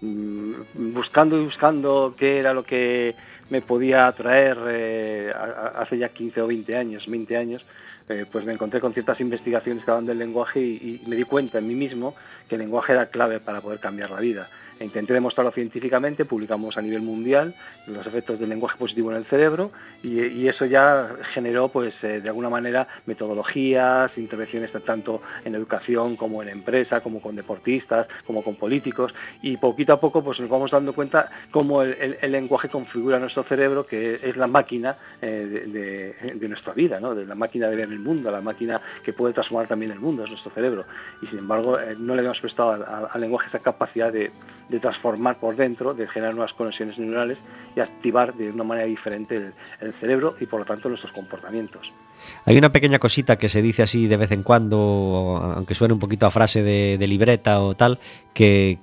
[0.01, 0.53] Mm,
[0.93, 3.15] buscando y buscando qué era lo que
[3.49, 5.33] me podía atraer eh,
[5.75, 7.65] hace ya 15 o 20 años, 20 años,
[8.31, 11.67] pues me encontré con ciertas investigaciones que hablan del lenguaje y, me di cuenta en
[11.67, 12.15] mí mismo
[12.47, 14.47] que el lenguaje era clave para poder cambiar la vida
[14.83, 17.53] intenté demostrarlo científicamente, publicamos a nivel mundial
[17.87, 19.71] los efectos del lenguaje positivo en el cerebro
[20.03, 26.41] y, eso ya generó pues eh, de alguna manera metodologías, intervenciones tanto en educación como
[26.41, 30.71] en empresa, como con deportistas, como con políticos y poquito a poco pues nos vamos
[30.71, 36.73] dando cuenta cómo el, lenguaje configura nuestro cerebro que es la máquina eh, de, nuestra
[36.73, 37.13] vida, ¿no?
[37.13, 40.23] de la máquina de ver el mundo, la máquina que puede transformar también el mundo,
[40.23, 40.85] es nuestro cerebro
[41.21, 44.31] y sin embargo eh, no le hemos prestado al lenguaje esa capacidad de
[44.69, 47.37] de transformar por dentro, de generar nuevas conexiones neuronales
[47.75, 51.91] y activar de una manera diferente el, cerebro y por lo tanto nuestros comportamientos.
[52.45, 55.99] Hay una pequeña cosita que se dice así de vez en cuando, aunque suene un
[55.99, 57.99] poquito a frase de, libreta o tal,
[58.33, 58.79] que,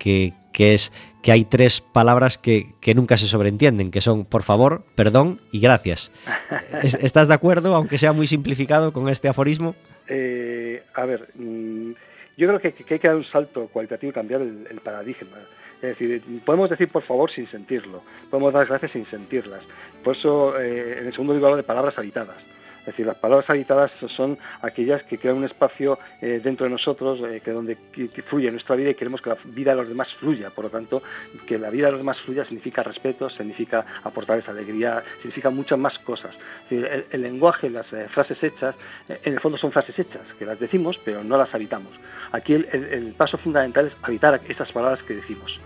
[0.57, 0.93] es
[1.23, 6.11] que hay tres palabras que, nunca se sobreentienden, que son por favor, perdón y gracias.
[6.83, 9.75] ¿Estás de acuerdo, aunque sea muy simplificado, con este aforismo?
[10.09, 11.93] Eh, a ver, mm,
[12.37, 15.39] yo creo que, hay que dar un salto cualitativo y cambiar el paradigma.
[15.85, 19.63] Es decir, podemos decir por favor sin sentirlo, podemos dar gracias sin sentirlas.
[20.03, 22.37] Por eso eh, en el segundo libro hablo de palabras habitadas.
[22.85, 27.19] Es decir, las palabras habitadas son aquellas que crean un espacio eh, dentro de nosotros,
[27.27, 30.13] eh, que donde que, fluye nuestra vida y queremos que la vida de los demás
[30.17, 30.51] fluya.
[30.51, 31.03] Por lo tanto,
[31.47, 35.99] que la vida de los demás fluya significa respeto, significa aportarles alegría, significa muchas más
[36.01, 36.35] cosas.
[36.69, 38.75] el, lenguaje, las eh, frases hechas,
[39.09, 41.93] en el fondo son frases hechas, que las decimos, pero no las habitamos.
[42.33, 45.59] Aquí el, paso fundamental es habitar esas palabras que decimos.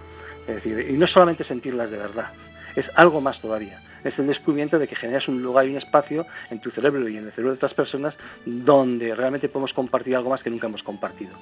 [0.48, 2.32] Es decir, y no solamente sentirlas de verdad,
[2.74, 6.26] es algo más todavía es el descubrimiento de que generas un lugar y un espacio
[6.50, 10.30] en tu cerebro y en el cerebro de otras personas donde realmente podemos compartir algo
[10.30, 11.32] más que nunca hemos compartido.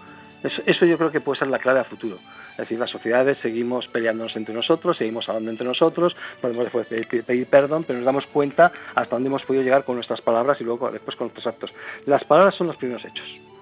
[0.42, 2.18] Eso, yo creo que puede ser la clave a futuro.
[2.52, 7.46] Es decir, las sociedades seguimos peleándonos entre nosotros, seguimos hablando entre nosotros, podemos después pedir,
[7.46, 10.90] perdón, pero nos damos cuenta hasta dónde hemos podido llegar con nuestras palabras y luego
[10.90, 11.72] después con nuestros actos.
[12.04, 13.55] Las palabras son los primeros hechos.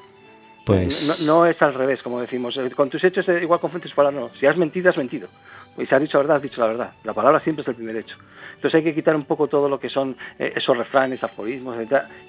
[0.65, 1.21] Pues...
[1.21, 2.57] No, es al revés, como decimos.
[2.57, 4.39] Eh, con tus hechos igual con tus palabras, no.
[4.39, 5.29] Si has mentido, has mentido.
[5.77, 6.93] Y si has dicho la verdad, has dicho la verdad.
[7.03, 8.17] La palabra siempre es el primer hecho.
[8.55, 11.77] Entonces hay que quitar un poco todo lo que son eh, esos refranes, aforismos,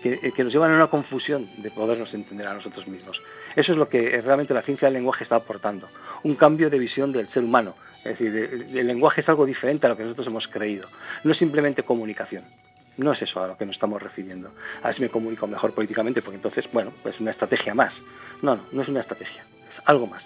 [0.03, 3.21] eh, que, nos llevan a una confusión de podernos entender a nosotros mismos.
[3.55, 5.87] Eso es lo que realmente la ciencia del lenguaje está aportando.
[6.23, 7.75] Un cambio de visión del ser humano.
[8.03, 10.87] Es decir, el lenguaje es algo diferente a lo que nosotros hemos creído.
[11.23, 12.43] No es simplemente comunicación.
[12.97, 14.51] No es eso a lo que nos estamos refiriendo.
[14.81, 17.93] A ver si me comunico mejor políticamente, porque entonces, bueno, pues una estrategia más.
[18.41, 20.23] No, no, no es una estrategia, es algo más.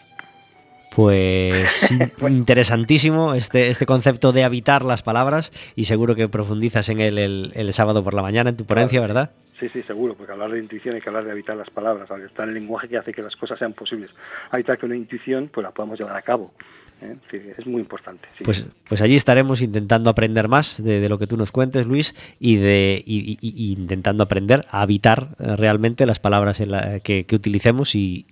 [0.96, 1.90] Pues
[2.28, 7.74] interesantísimo este, este concepto de habitar las palabras y seguro que profundizas en él el,
[7.74, 9.32] sábado por la mañana en tu ponencia, ¿verdad?
[9.60, 12.44] Sí, sí, seguro, porque hablar de intuición hay que hablar de habitar las palabras, está
[12.46, 14.10] el lenguaje que hace que las cosas sean posibles.
[14.52, 16.54] Habitar que una intuición pues la podamos llevar a cabo.
[17.02, 17.18] ¿Eh?
[17.58, 18.28] es muy importante.
[18.44, 22.58] Pues, pues allí estaremos intentando aprender más de, lo que tú nos cuentes, Luis, y,
[22.58, 28.26] de, intentando aprender a habitar eh, realmente las palabras en la, que, utilicemos y,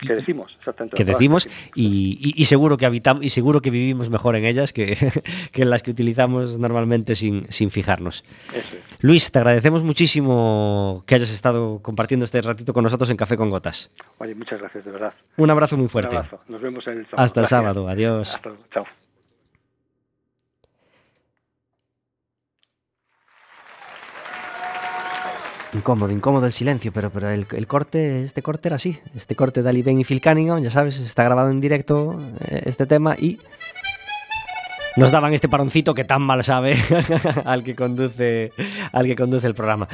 [0.00, 0.96] que decimos, exactamente.
[0.96, 4.96] Que decimos y, seguro que habitamos y seguro que vivimos mejor en ellas que,
[5.52, 8.24] que en las que utilizamos normalmente sin, sin fijarnos.
[9.00, 13.50] Luis, te agradecemos muchísimo que hayas estado compartiendo este ratito con nosotros en Café con
[13.50, 13.90] Gotas.
[14.18, 15.12] Oye, muchas gracias, de verdad.
[15.36, 16.16] Un abrazo muy fuerte.
[16.16, 16.40] Un abrazo.
[16.48, 17.22] Nos vemos el sábado.
[17.22, 17.88] Hasta el sábado.
[17.96, 18.34] Adiós.
[18.34, 18.84] Hasta Chao.
[25.72, 28.98] Incómodo, incómodo el silencio, pero, pero el, corte, este corte era así.
[29.14, 32.64] Este corte de Ali Ben y Phil Cunningham, ya sabes, está grabado en directo eh,
[32.66, 33.40] este tema y
[34.96, 36.76] nos daban este paroncito que tan mal sabe
[37.44, 38.52] al que conduce
[38.92, 39.88] al que conduce el programa.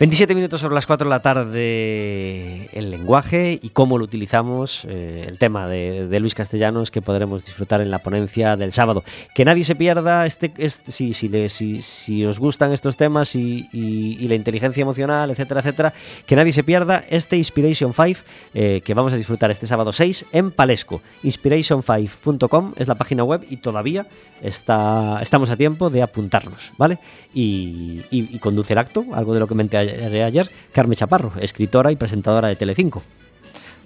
[0.00, 5.26] 27 minutos sobre las 4 de la tarde el lenguaje y cómo lo utilizamos, eh,
[5.28, 9.04] el tema de, Luis Castellanos que podremos disfrutar en la ponencia del sábado.
[9.34, 14.34] Que nadie se pierda, este, este si, si, si, os gustan estos temas y, la
[14.36, 15.92] inteligencia emocional, etcétera, etcétera,
[16.24, 18.20] que nadie se pierda este Inspiration 5
[18.54, 21.02] eh, que vamos a disfrutar este sábado 6 en Palesco.
[21.24, 24.06] Inspiration5.com es la página web y todavía
[24.40, 26.98] está, estamos a tiempo de apuntarnos, ¿vale?
[27.34, 29.62] Y, y, conduce el acto, algo de lo que me
[29.96, 33.02] de ayer, Carmen Chaparro, escritora y presentadora de Telecinco.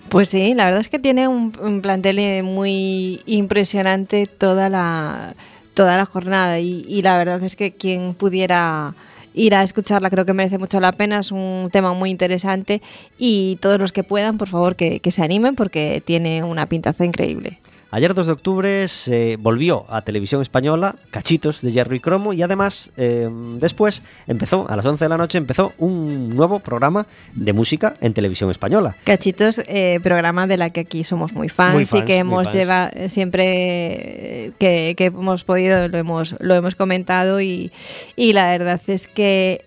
[0.08, 5.34] Pues sí, la verdad es que tiene un, plantel eh, muy impresionante toda la,
[5.74, 8.94] toda la jornada y, la verdad es que quien pudiera
[9.32, 12.80] ir a escucharla creo que merece mucho la pena, es un tema muy interesante
[13.18, 17.58] y todos los que puedan, por favor, que se animen porque tiene una pintaza increíble.
[17.94, 22.90] Ayer 2 de octubre se volvió a Televisión Española Cachitos de Jerry Cromo y además
[22.96, 23.30] eh,
[23.60, 28.12] después empezó, a las 11 de la noche, empezó un nuevo programa de música en
[28.12, 28.96] Televisión Española.
[29.04, 33.08] Cachitos, eh, programa de la que aquí somos muy fans, y que hemos llevado eh,
[33.08, 37.70] siempre que, hemos podido, lo hemos, lo hemos comentado y,
[38.16, 39.64] la verdad es que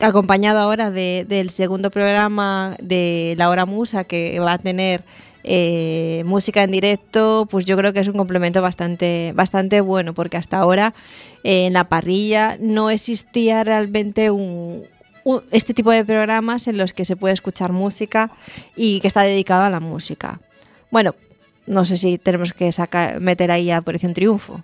[0.00, 5.02] acompañado ahora del segundo programa de La Hora Musa que va a tener
[5.50, 10.36] eh, música en directo, pues yo creo que es un complemento bastante, bastante bueno, porque
[10.36, 10.92] hasta ahora
[11.42, 14.84] eh, en la parrilla no existía realmente un,
[15.50, 18.30] este tipo de programas en los que se puede escuchar música
[18.76, 20.38] y que está dedicado a la música.
[20.90, 21.14] Bueno,
[21.66, 24.62] no sé si tenemos que sacar, meter ahí a Operación Triunfo.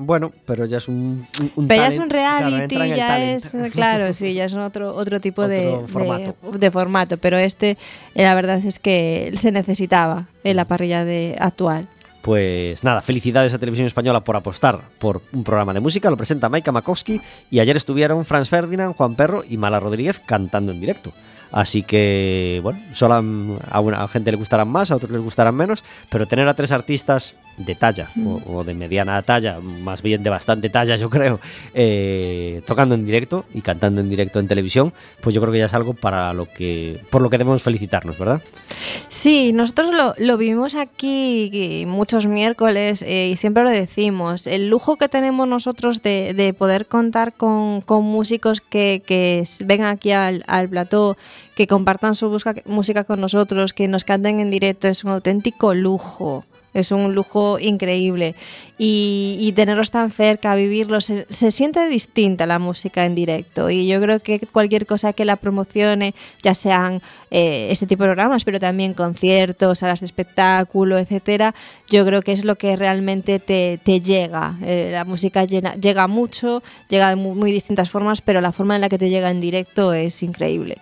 [0.00, 4.44] Bueno, pero ya es un, Pero ya es un reality, ya es, claro, sí, ya
[4.44, 6.36] es otro, otro tipo de, formato.
[6.56, 7.18] De, formato.
[7.18, 7.76] Pero este,
[8.14, 11.88] eh, la verdad es que se necesitaba en la parrilla de, actual.
[12.22, 16.10] Pues nada, felicidades a Televisión Española por apostar por un programa de música.
[16.10, 20.70] Lo presenta Maika Makowski y ayer estuvieron Franz Ferdinand, Juan Perro y Mala Rodríguez cantando
[20.70, 21.12] en directo.
[21.50, 25.82] Así que, bueno, solo a, una gente le gustarán más, a otros les gustarán menos,
[26.10, 28.10] pero tener a tres artistas de talla
[28.46, 31.40] o, de mediana talla, más bien de bastante talla yo creo,
[31.74, 35.66] eh, tocando en directo y cantando en directo en televisión, pues yo creo que ya
[35.66, 38.42] es algo para lo que, por lo que debemos felicitarnos, ¿verdad?
[39.08, 44.46] Sí, nosotros lo, vivimos aquí muchos miércoles eh, y siempre lo decimos.
[44.46, 50.44] El lujo que tenemos nosotros de, poder contar con, músicos que, que, vengan aquí al,
[50.46, 51.16] al plató,
[51.56, 52.30] que compartan su
[52.66, 56.44] música con nosotros, que nos canten en directo, es un auténtico lujo.
[56.80, 58.34] Es un lujo increíble.
[58.80, 63.70] Y, tenerlos tan cerca, vivirlo, se, siente distinta la música en directo.
[63.70, 68.10] Y yo creo que cualquier cosa que la promocione, ya sean eh, este tipo de
[68.10, 71.54] programas, pero también conciertos, salas de espectáculo, etcétera,
[71.88, 74.56] yo creo que es lo que realmente te, llega.
[74.62, 78.88] Eh, la música llega mucho, llega de muy distintas formas, pero la forma en la
[78.88, 80.76] que te llega en directo es increíble.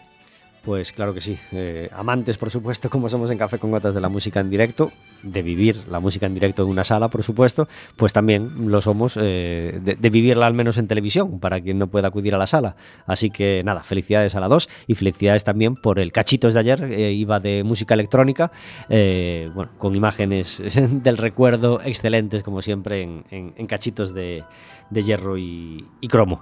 [0.66, 1.38] Pues claro que sí.
[1.52, 4.90] Eh, amantes, por supuesto, como somos en Café con Gotas de la música en directo,
[5.22, 9.16] de vivir la música en directo en una sala, por supuesto, pues también lo somos
[9.16, 12.74] eh, de, vivirla al menos en televisión, para quien no pueda acudir a la sala.
[13.06, 16.82] Así que nada, felicidades a la 2 y felicidades también por el cachitos de ayer,
[16.82, 18.50] eh, iba de música electrónica,
[18.88, 24.42] bueno, con imágenes del recuerdo excelentes, como siempre, en cachitos de,
[24.90, 26.40] de hierro y, cromo.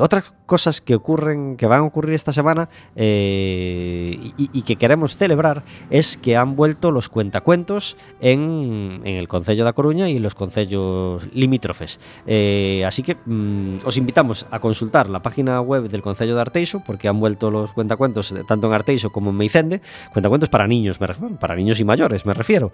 [0.00, 5.62] Otras cosas que ocurren, que van a ocurrir esta semana eh, y, que queremos celebrar
[5.90, 10.34] es que han vuelto los cuentacuentos en, en el Concello de Coruña y en los
[10.34, 12.00] concellos limítrofes.
[12.26, 16.82] Eh, así que mm, os invitamos a consultar la página web del Concello de Arteixo
[16.84, 19.80] porque han vuelto los cuentacuentos tanto en Arteixo como en Meicende.
[20.12, 22.72] Cuentacuentos para niños, me refiero, para niños y mayores, me refiero,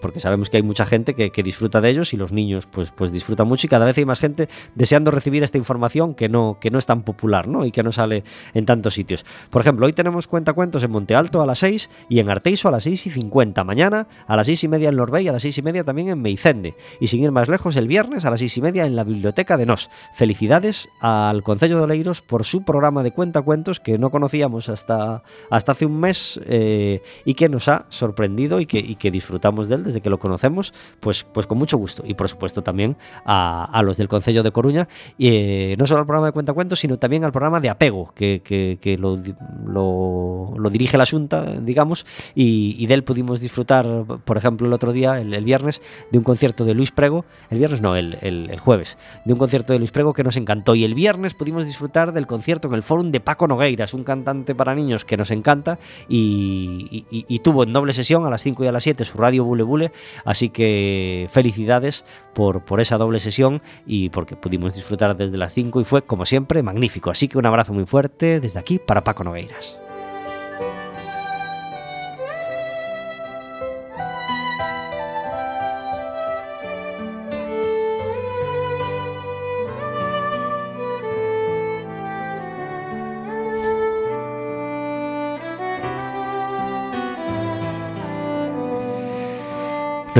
[0.00, 2.90] porque sabemos que hay mucha gente que, que disfruta de ellos y los niños pues,
[2.90, 6.58] pues disfrutan mucho y cada vez hay más gente deseando recibir esta información que no,
[6.60, 7.64] que no es tan popular ¿no?
[7.64, 8.24] y que no sale
[8.54, 9.24] en tantos sitios.
[9.50, 12.70] Por ejemplo, hoy tenemos cuentacuentos en Monte Alto a las 6 y en Arteiso a
[12.70, 13.64] las 6 y 50.
[13.64, 16.22] Mañana a las 6 y media en Lorbey, a las 6 y media también en
[16.22, 16.74] Meicende.
[17.00, 19.56] Y sin ir más lejos, el viernes a las 6 y media en la Biblioteca
[19.56, 19.90] de Nos.
[20.14, 25.72] Felicidades al Concello de Oleiros por su programa de cuentacuentos que no conocíamos hasta, hasta
[25.72, 29.84] hace un mes eh, y que nos ha sorprendido y que, que disfrutamos de él
[29.84, 32.02] desde que lo conocemos, pues, pues con mucho gusto.
[32.06, 34.88] Y por supuesto también a a, los del Concello de Coruña,
[35.18, 38.96] eh, no solo al programa de Cuentacuentos, sino también al programa de Apego, que, que,
[38.98, 39.09] lo,
[39.66, 43.86] lo, dirige la Junta, digamos, y, de él pudimos disfrutar,
[44.24, 47.80] por ejemplo, el otro día, el, viernes, de un concierto de Luis Prego, el viernes
[47.80, 51.34] no, el, jueves, de un concierto de Luis Prego que nos encantó, y el viernes
[51.34, 55.16] pudimos disfrutar del concierto en el Fórum de Paco Nogueiras, un cantante para niños que
[55.16, 59.04] nos encanta, y, y, tuvo en doble sesión a las 5 y a las 7
[59.04, 59.92] su radio Bule Bule,
[60.24, 65.80] así que felicidades por, por esa doble sesión y porque pudimos disfrutar desde las 5
[65.80, 67.10] y fue, como siempre, magnífico.
[67.10, 69.78] Así que un abrazo muy fuerte desde aquí para Paco Nogueiras.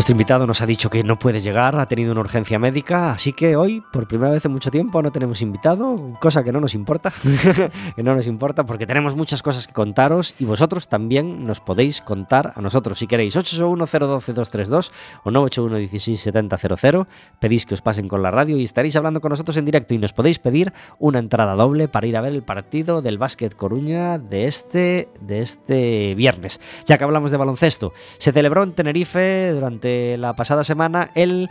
[0.00, 3.34] Nuestro invitado nos ha dicho que no puede llegar, ha tenido una urgencia médica, así
[3.34, 6.74] que hoy, por primera vez en mucho tiempo, no tenemos invitado, cosa que no nos
[6.74, 7.12] importa,
[7.96, 12.00] que no nos importa porque tenemos muchas cosas que contaros y vosotros también nos podéis
[12.00, 13.36] contar a nosotros si queréis.
[13.36, 14.90] 881-012-232
[15.22, 17.06] o 981-167000,
[17.38, 19.98] pedís que os pasen con la radio y estaréis hablando con nosotros en directo y
[19.98, 24.16] nos podéis pedir una entrada doble para ir a ver el partido del Básquet Coruña
[24.16, 26.58] de este, de este viernes.
[26.86, 31.50] Ya que hablamos de baloncesto, se celebró en Tenerife durante la pasada semana el,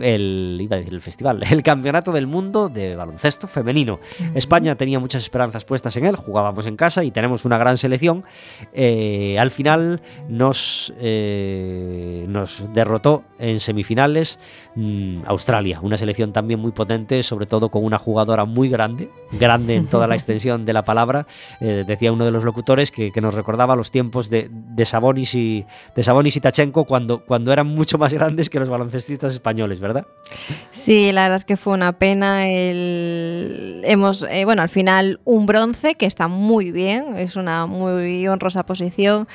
[0.00, 4.00] el, iba a decir el festival, el Campeonato del Mundo de Baloncesto Femenino.
[4.34, 8.24] España tenía muchas esperanzas puestas en él, jugábamos en casa y tenemos una gran selección.
[8.72, 14.38] Eh, al final nos, eh, nos derrotó en semifinales
[14.74, 19.76] mm, Australia, una selección también muy potente, sobre todo con una jugadora muy grande, grande
[19.76, 21.26] en toda la extensión de la palabra.
[21.60, 25.66] Eh, decía uno de los locutores que, nos recordaba los tiempos de, de Sabonis y
[25.94, 30.06] de Sabonis y Tachenko cuando, cuando eran mucho más grandes que los baloncestistas españoles, ¿verdad?
[30.70, 32.46] Sí, la verdad es que fue una pena.
[32.46, 33.80] El...
[33.84, 38.66] Hemos, eh, bueno, al final un bronce que está muy bien, es una muy honrosa
[38.66, 39.26] posición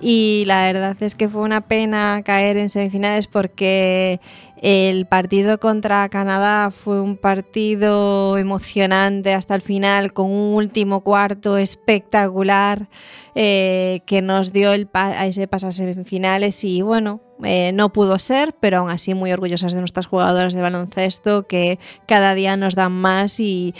[0.00, 4.20] y la verdad es que fue una pena caer en semifinales porque
[4.60, 11.56] el partido contra Canadá fue un partido emocionante hasta el final, con un último cuarto
[11.56, 12.88] espectacular
[13.34, 18.18] eh, que nos dio el a ese paso a semifinales y bueno, eh, no pudo
[18.18, 22.74] ser, pero aún así muy orgullosas de nuestras jugadoras de baloncesto que cada día nos
[22.74, 23.74] dan más y,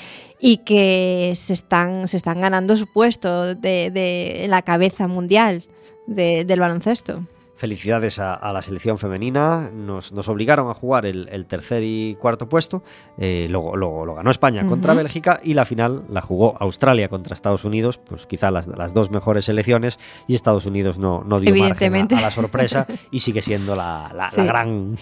[0.66, 5.64] que se están, se están ganando su puesto de la cabeza mundial
[6.06, 7.24] del baloncesto.
[7.56, 9.70] Felicidades a, a la selección femenina.
[9.72, 12.82] Nos, nos obligaron a jugar el, el tercer y cuarto puesto.
[13.16, 14.92] Eh, luego, luego lo ganó España contra.
[14.94, 17.98] Bélgica y la final la jugó Australia contra Estados Unidos.
[17.98, 19.98] Pues quizá las, las dos mejores selecciones.
[20.26, 24.24] Y Estados Unidos no, no dio margen a, la sorpresa y sigue siendo la, la-
[24.24, 24.42] la Sí.
[24.44, 24.96] gran,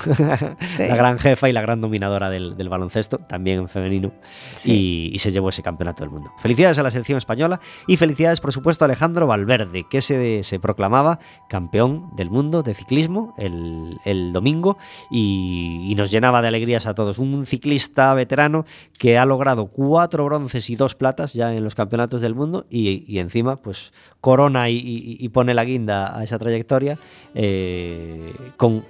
[0.76, 0.86] Sí.
[0.86, 4.12] la gran jefa y la gran dominadora del, del baloncesto, también en femenino.
[4.56, 4.72] Sí.
[5.10, 6.32] Y, y se llevó ese campeonato del mundo.
[6.38, 10.60] Felicidades a la selección española y felicidades, por supuesto, a Alejandro Valverde, que se, se
[10.60, 14.76] proclamaba campeón del mundo de ciclismo el, el domingo
[15.10, 17.18] y, nos llenaba de alegrías a todos.
[17.18, 18.64] Un ciclista veterano
[18.98, 23.04] que ha logrado cuatro bronces y dos platas ya en los campeonatos del mundo y,
[23.06, 26.98] y encima, pues, corona y pone la guinda a esa trayectoria
[27.34, 28.84] eh, con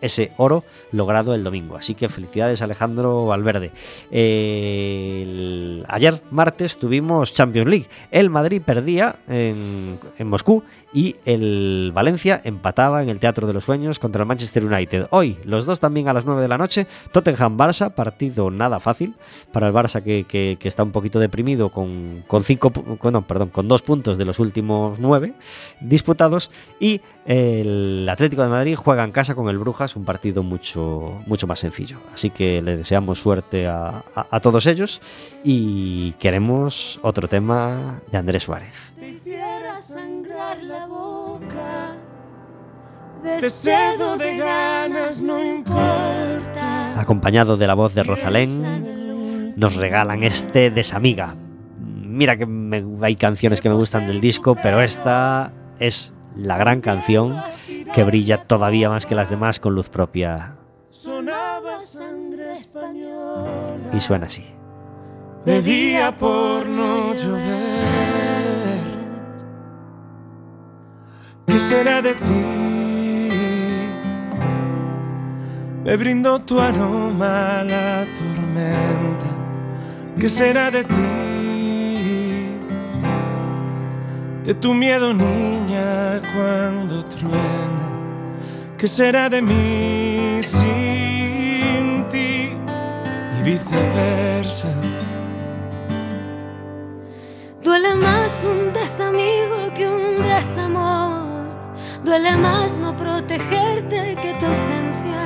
[0.00, 1.76] ese oro logrado el domingo.
[1.76, 3.72] Así que felicidades Alejandro Valverde.
[4.10, 7.86] El- ayer martes tuvimos Champions League.
[8.10, 13.64] El Madrid perdía en, en Moscú y el Valencia empataba en el Teatro de los
[13.64, 15.06] Sueños contra el Manchester United.
[15.10, 19.14] Hoy, los dos también a las 9 de la noche, Tottenham-Barça, partido nada fácil
[19.52, 23.68] para el Barça que, que- está un poquito deprimido con, con cinco, con, perdón, con
[23.68, 25.32] dos puntos de los últimos nueve
[25.80, 31.20] disputados y el Atlético de Madrid juega en casa con el Brujas, un partido mucho,
[31.26, 31.98] mucho más sencillo.
[32.14, 35.00] Así que le deseamos suerte a, a- a todos ellos
[35.44, 38.92] y queremos otro tema de Andrés Suárez.
[38.98, 41.96] te sangrar la boca.
[43.22, 43.40] De
[44.36, 47.00] ganas no importa.
[47.00, 51.34] Acompañado de la voz de Rosalén, nos regalan este Desamiga.
[51.80, 56.80] Mira que me- hay canciones que me gustan del disco, pero esta es la gran
[56.80, 57.36] canción
[57.98, 60.54] que brilla todavía más que las demás con luz propia
[60.86, 63.90] Sonaba sangre española.
[63.92, 64.44] y suena así.
[65.44, 67.58] Bebía por no llover.
[71.48, 72.48] ¿Qué será de ti?
[75.82, 79.26] Me brindó tu aroma a la tormenta.
[80.20, 80.94] ¿Qué será de ti?
[84.44, 87.87] De tu miedo, niña, cuando truena.
[88.78, 92.54] ¿Qué será de mí sin ti?
[93.36, 94.72] Y viceversa.
[97.60, 101.48] Duele más un desamigo que un desamor.
[102.04, 105.24] Duele más no protegerte que tu ausencia.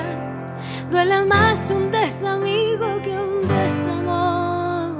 [0.90, 4.92] Duele más un desamigo que un desamor.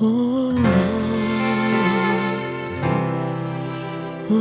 [0.00, 1.03] Oh.
[4.26, 4.32] Si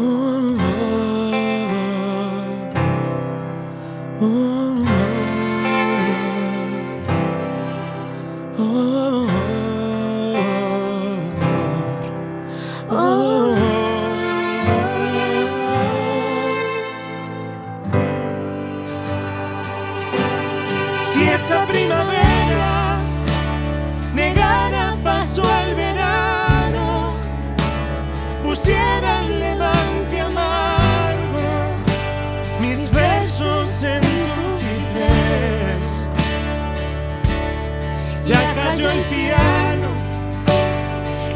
[21.26, 22.33] esa primavera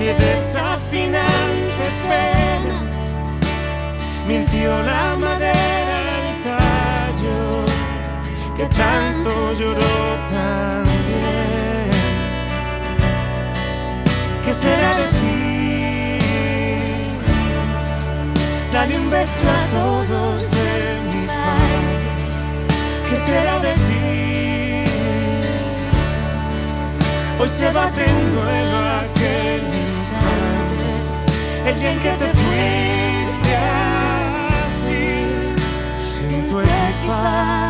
[0.07, 2.77] que desafinante pena,
[4.25, 5.97] mintió la madera,
[6.29, 7.65] el tallo,
[8.55, 9.29] que tanto
[9.59, 9.97] lloró
[10.31, 11.91] también.
[14.45, 15.79] ¿Qué será de ti?
[18.71, 22.11] Dale un beso a todos de mi parte.
[23.09, 24.07] ¿Qué será de ti?
[27.39, 28.86] Hoy se bate en duelo
[31.67, 33.55] el día en que te fuiste
[34.67, 35.25] así,
[36.03, 37.66] sin tu equipaje.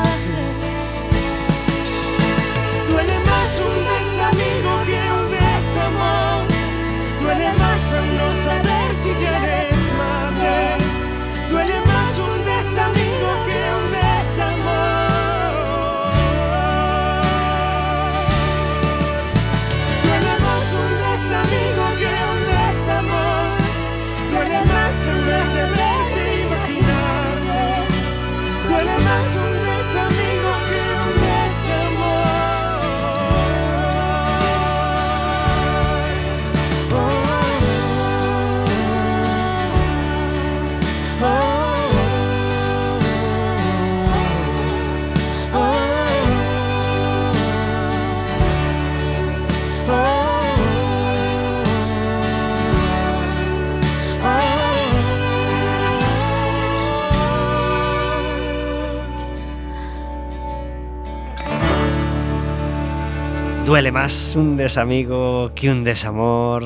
[63.77, 66.63] Duele más un desamigo que un desamor.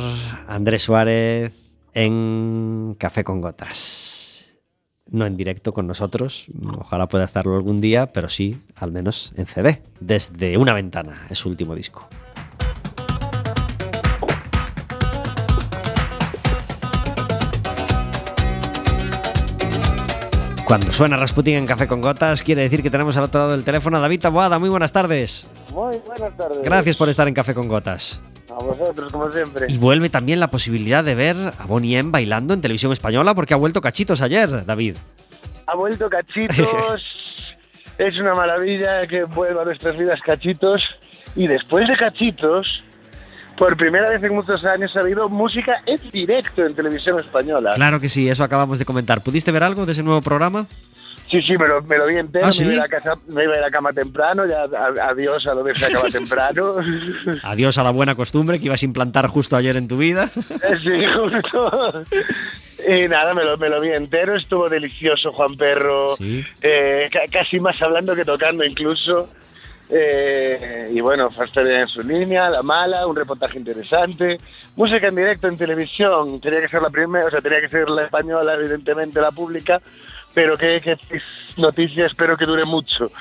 [0.48, 1.52] Andrés Suárez
[1.94, 4.46] en Café con Gotas.
[5.10, 6.48] No en directo con nosotros,
[6.78, 11.40] ojalá pueda estarlo algún día, pero sí, al menos en CD, desde una ventana, es
[11.40, 12.08] su último disco.
[20.72, 23.66] Cuando suena Rasputin en Café con Gotas, quiere decir que tenemos al otro lado del
[23.66, 24.58] teléfono a David Taboada.
[24.58, 25.46] Muy buenas tardes.
[25.74, 26.60] Muy buenas tardes.
[26.64, 28.22] Gracias por estar en Café con Gotas.
[28.50, 29.66] A vosotros, como siempre.
[29.68, 33.54] Y vuelve también la posibilidad de ver a Bonnie M bailando en televisión española porque
[33.54, 34.96] ha vuelto Cachitos ayer, David.
[35.68, 36.56] Ha vuelto Cachitos.
[37.98, 40.86] es una maravilla que vuelva a nuestras vidas Cachitos.
[41.36, 42.82] Y después de Cachitos,
[43.58, 47.74] por primera vez en muchos años ha habido música en directo en televisión española.
[47.76, 49.22] Claro que sí, eso acabamos de comentar.
[49.22, 50.66] ¿Pudiste ver algo de ese nuevo programa?
[51.30, 52.66] Sí, sí, me lo, me lo vi entero, ¿Ah, sí?
[52.66, 54.64] me, iba a ir a casa, me iba a ir a cama temprano, ya
[55.08, 56.74] adiós a lo de irse a cama temprano.
[57.44, 60.30] Adiós a la buena costumbre que ibas a implantar justo ayer en tu vida.
[60.84, 62.04] sí, justo.
[62.86, 66.44] Y nada, me lo, me lo vi entero, estuvo delicioso Juan Perro, Sí.
[66.62, 69.30] eh, ca- casi más hablando que tocando incluso.
[69.94, 74.40] Eh, y bueno, Fasteria en su línea, La Mala, un reportaje interesante.
[74.78, 77.90] Música en directo en televisión, tenía que ser la primera, o sea, tenía que ser
[77.90, 79.82] la española, evidentemente la pública,
[80.34, 80.98] pero que, que
[81.58, 83.12] noticia espero que dure mucho.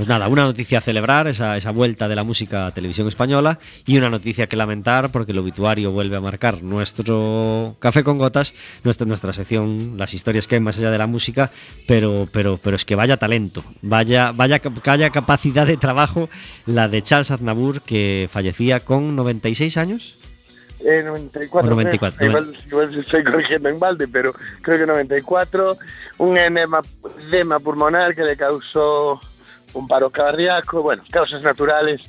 [0.00, 3.58] Pues nada, una noticia a celebrar, esa, esa vuelta de la música a televisión española,
[3.84, 8.54] y una noticia que lamentar, porque el obituario vuelve a marcar nuestro café con gotas,
[8.82, 11.50] nuestra, nuestra sección, las historias que hay más allá de la música,
[11.86, 16.30] pero, pero, pero es que vaya talento, vaya, vaya, vaya capacidad de trabajo
[16.64, 20.16] la de Charles Aznavour, que fallecía con 96 años.
[20.82, 21.68] Eh, 94.
[21.68, 22.30] O 94, creo.
[22.30, 24.32] Igual, igual estoy corrigiendo en balde, pero
[24.62, 25.76] creo que 94.
[26.16, 26.80] Un enema,
[27.28, 29.20] edema pulmonar que le causó
[29.74, 30.82] un paro cardíaco.
[30.82, 32.00] Bueno, causas naturales.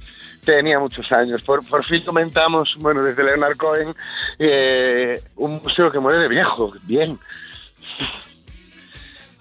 [0.43, 1.43] Tenía muchos años.
[1.43, 3.93] Por, fin comentamos, bueno, desde Leonard Cohen,
[4.39, 6.73] eh, un museo que muere de viejo.
[6.83, 7.19] Bien.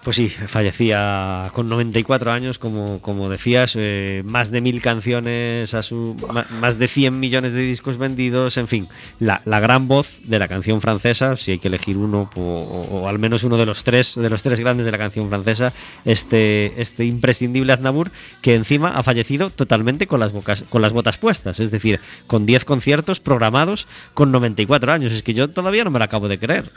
[0.03, 5.83] Pues sí, fallecía con 94 años, como, como decías, eh, más de mil canciones, a
[5.83, 6.15] su,
[6.49, 8.87] más de 100 millones de discos vendidos, en fin,
[9.19, 13.19] la, la gran voz de la canción francesa, si hay que elegir uno, o, al
[13.19, 15.71] menos uno de los tres, de los tres grandes de la canción francesa,
[16.03, 21.19] este, este imprescindible Aznavour, que encima ha fallecido totalmente con las, bocas, con las botas
[21.19, 25.11] puestas, es decir, con 10 conciertos programados con 94 años.
[25.13, 26.71] Es que yo todavía no me lo acabo de creer.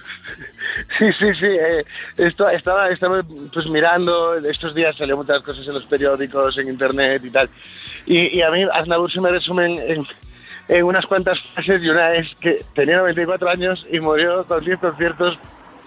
[0.98, 1.46] Sí, sí, sí.
[1.46, 1.84] eh,
[2.16, 3.22] esto, estaba, estaba
[3.52, 7.48] pues mirando, estos días salió muchas cosas en los periódicos, en internet y tal.
[8.06, 10.04] Y, a mí Aznavour se me resume
[10.68, 14.78] en, unas cuantas frases y una es que tenía 94 años y murió con 10
[14.78, 15.38] conciertos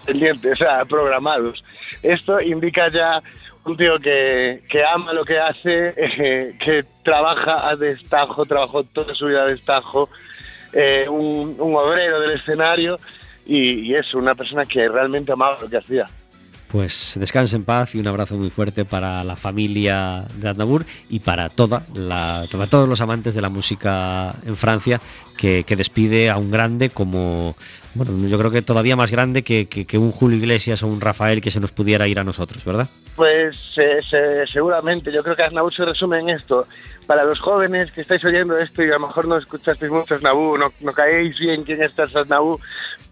[0.06, 1.64] pendientes, o sea, programados.
[2.04, 3.22] Esto indica ya
[3.66, 5.94] un tío que, que ama lo que hace,
[6.60, 10.10] que trabaja a destajo, trabajó toda su vida a destajo,
[10.74, 13.00] eh, un obrero del escenario
[13.48, 16.06] y, y eso, una persona que realmente amaba lo que hacía.
[16.68, 21.20] Pues descanse en paz y un abrazo muy fuerte para la familia de Aznavour y
[21.20, 25.00] para toda para todos los amantes de la música en Francia
[25.38, 27.56] que, que despide a un grande como,
[27.94, 31.40] bueno, yo creo que todavía más grande que- que un Julio Iglesias o un Rafael
[31.40, 32.90] que se nos pudiera ir a nosotros, ¿verdad?
[33.18, 36.68] Pues eh, se- seguramente, yo creo que Aznavour se resume en esto.
[37.08, 40.60] Para los jóvenes que estáis oyendo esto y a lo mejor no escuchasteis mucho Aznavour,
[40.60, 42.60] no, no caéis bien quién es Aznavour,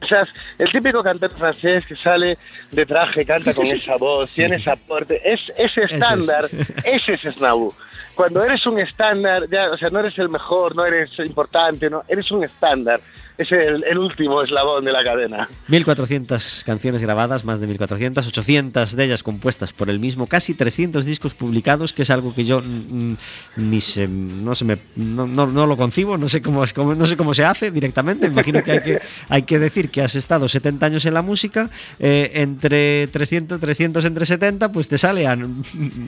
[0.01, 0.28] quizás
[0.60, 2.38] el típico cantante francés que sale
[2.72, 4.41] de traje, canta con esa voz, Sí.
[4.41, 5.93] tiene ese aporte, es ese es.
[5.93, 6.49] estándar,
[6.84, 7.74] ese es Aznavour.
[8.16, 12.03] Cuando eres un estándar, ya, o sea, no eres el mejor, no eres importante, no,
[12.08, 12.99] eres un estándar.
[13.38, 15.50] Es el, el último eslabón de la cadena.
[15.68, 21.04] 1400 canciones grabadas, más de 1400, 800 de ellas compuestas por el mismo, casi 300
[21.04, 25.68] discos publicados, que es algo que yo ni se, no, se me, no, no- no
[25.68, 28.28] lo concibo, no sé cómo, es- cómo- no sé cómo se hace directamente.
[28.28, 31.22] Me imagino que hay que, hay que decir que has estado 70 años en la
[31.22, 31.70] música,
[32.00, 35.38] eh, entre 300, 300 entre 70, pues te sale a,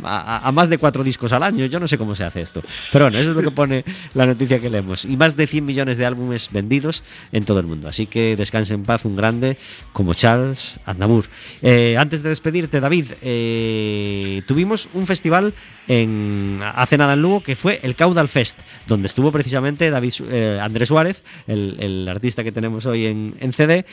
[0.03, 1.65] a- a más de cuatro discos al año.
[1.65, 2.61] Yo no sé cómo se hace esto.
[2.93, 5.03] Pero bueno, eso es lo que pone la noticia que leemos.
[5.03, 7.87] Y más de 100 millones de álbumes vendidos en todo el mundo.
[7.87, 9.57] Así que descanse en paz un grande
[9.93, 11.25] como Charles Aznavour.
[11.61, 15.53] Eh, antes de despedirte, David, eh, tuvimos un festival
[15.87, 20.59] en, hace nada en Lugo que fue el Caudal Fest, donde estuvo precisamente David, eh,
[20.61, 23.85] Andrés Suárez, el, artista que tenemos hoy en, CD,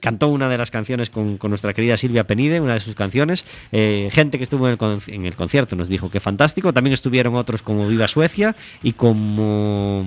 [0.00, 3.44] cantó una de las canciones con, nuestra querida Silvia Penide, una de sus canciones.
[3.70, 6.72] Gente que estuvo en el, con- en el concierto nos dijo que fantástico.
[6.72, 10.04] También estuvieron otros como Viva Suecia y como...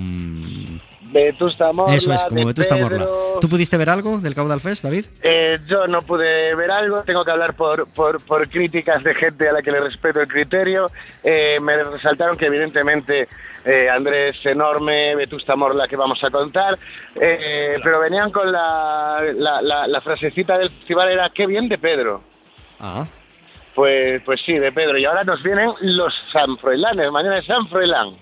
[1.12, 1.94] Vetusta Morla.
[1.94, 3.06] Eso es, como Vetusta Morla.
[3.40, 5.06] ¿Tú pudiste ver algo del Caudal Fest, David?
[5.22, 9.48] Eh, yo no pude ver algo, tengo que hablar por, por, por críticas de gente
[9.48, 10.90] a la que le respeto el criterio.
[11.22, 13.28] Eh, me resaltaron que evidentemente
[13.64, 16.78] eh, Andrés enorme, Vetusta Morla que vamos a contar,
[17.14, 21.78] eh, pero venían con la, la, la- la frasecita del festival era qué bien de
[21.78, 22.22] Pedro.
[22.80, 23.06] Ah.
[23.74, 24.96] Pues, pues sí, de Pedro.
[24.98, 28.16] Y ahora nos vienen los San mañana es San Froilán.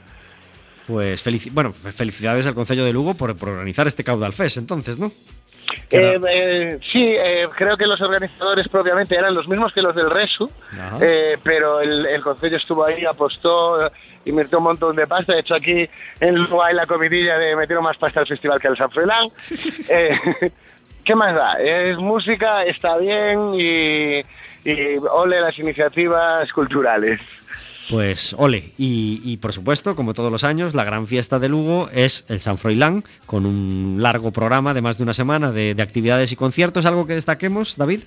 [0.86, 4.56] Pues felici- bueno, fe- felicidades al Concello de Lugo por, por organizar este Caudal Fest,
[4.58, 5.10] entonces, ¿no?
[5.90, 10.10] Eh, eh, sí, eh, creo que los organizadores propiamente eran los mismos que los del
[10.10, 10.50] Resu,
[11.42, 13.90] pero el, el Concello estuvo ahí, apostó,
[14.26, 15.32] invirtió un montón de pasta.
[15.32, 15.88] De hecho, aquí
[16.20, 19.30] en Lugo hay la comidilla de metieron más pasta al festival que al San Froilán.
[21.04, 21.54] ¿Qué más da?
[21.60, 24.18] Es música, está bien y,
[24.64, 27.20] y ole las iniciativas culturales.
[27.90, 28.72] Pues ole.
[28.78, 32.56] Y, por supuesto, como todos los años, la gran fiesta de Lugo es el San
[32.56, 36.86] Froilán, con un largo programa de más de una semana de, de actividades y conciertos.
[36.86, 38.00] ¿Algo que destaquemos, David?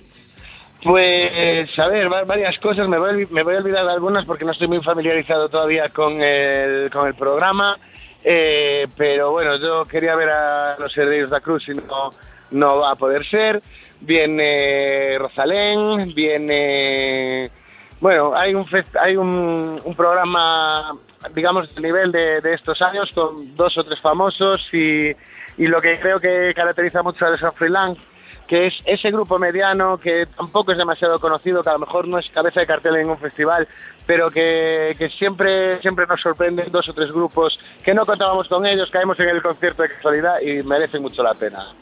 [0.82, 2.88] Pues, a ver, va- varias cosas.
[2.88, 6.20] Me voy, me voy a olvidar de algunas porque no estoy muy familiarizado todavía con
[6.22, 7.78] el, con el programa.
[8.24, 12.12] Eh, pero bueno, yo quería ver a los herederos de la Cruz y no,
[12.50, 13.62] no va a poder ser.
[14.00, 17.50] Viene Rosalén, viene...
[18.00, 18.66] Bueno, hay un,
[19.00, 20.96] hay un, programa,
[21.34, 25.14] digamos, de nivel de, estos años con dos o tres famosos y,
[25.56, 27.96] lo que creo que caracteriza mucho a San Freelán
[28.46, 32.18] que es ese grupo mediano que tampoco es demasiado conocido, que a lo mejor no
[32.18, 33.68] es cabeza de cartel en un festival,
[34.06, 38.64] pero que, que siempre, siempre nos sorprenden dos o tres grupos que no contábamos con
[38.64, 41.74] ellos, caemos en el concierto de casualidad y merece mucho la pena.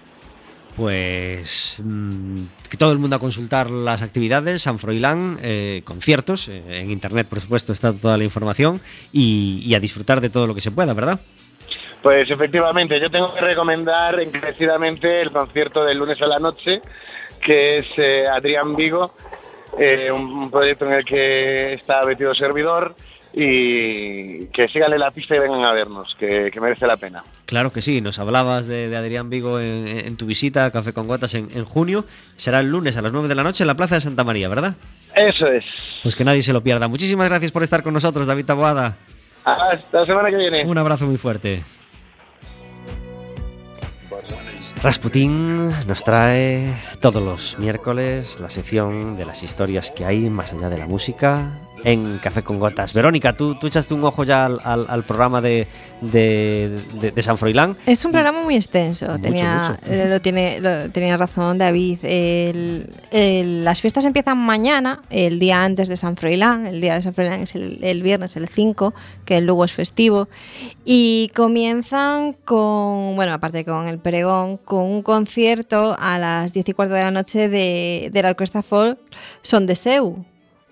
[0.76, 6.62] Pues mm, que todo el mundo a consultar las actividades, San Froilán, eh, conciertos, eh,
[6.68, 10.60] en internet por supuesto está toda la información y, a disfrutar de todo lo que
[10.60, 11.18] se pueda, ¿verdad?
[12.02, 16.82] Pues efectivamente, yo tengo que recomendar encarecidamente el concierto del lunes a la noche,
[17.40, 19.14] que es eh, Adrián Vigo,
[20.12, 22.94] un proyecto en el que está metido servidor
[23.38, 27.22] y que síganle la pista y vengan a vernos, que, que merece la pena.
[27.44, 30.94] Claro que sí, nos hablabas de, de Adrián Vigo en, en tu visita a Café
[30.94, 32.06] con Gotas en, en junio.
[32.36, 34.48] Será el lunes a las 9 de la noche en la Plaza de Santa María,
[34.48, 34.76] ¿verdad?
[35.14, 35.66] Eso es.
[36.02, 36.88] Pues que nadie se lo pierda.
[36.88, 38.96] Muchísimas gracias por estar con nosotros, David Taboada.
[39.44, 40.64] Hasta la semana que viene.
[40.64, 41.62] Un abrazo muy fuerte.
[44.82, 50.68] Rasputín nos trae todos los miércoles la sección de las historias que hay más allá
[50.70, 52.92] de la música en Café con Gotas.
[52.94, 55.68] Verónica, ¿tú, tú echaste un ojo ya al, al- al programa de,
[56.00, 57.76] de, de- de San Froilán?
[57.86, 59.92] Es un programa muy extenso, Mucho, tenía, mucho.
[59.92, 61.98] eh, Lo tiene, lo- tenía razón David.
[62.02, 66.66] El- el- las fiestas empiezan mañana, el día antes de San Froilán.
[66.66, 70.28] El día de San Froilán es el, el viernes, el 5, que luego es festivo.
[70.84, 76.72] Y comienzan con, bueno, aparte con el pregón, con un concierto a las 10 y
[76.72, 78.98] cuarto de la noche de, de la Orquesta Folk
[79.42, 80.24] Son de Seu.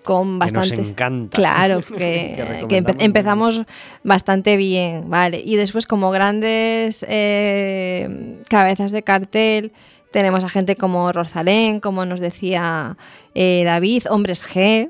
[0.05, 0.89] Con Que nos bastante.
[0.89, 1.35] encanta.
[1.35, 2.37] Claro, Que
[2.69, 3.61] empe- empezamos
[4.03, 5.41] bastante bien, ¿vale?
[5.43, 9.73] Y después, como grandes eh, cabezas de cartel,
[10.11, 12.97] tenemos a gente como Rosalén, como nos decía
[13.33, 14.89] eh, David, Hombres G,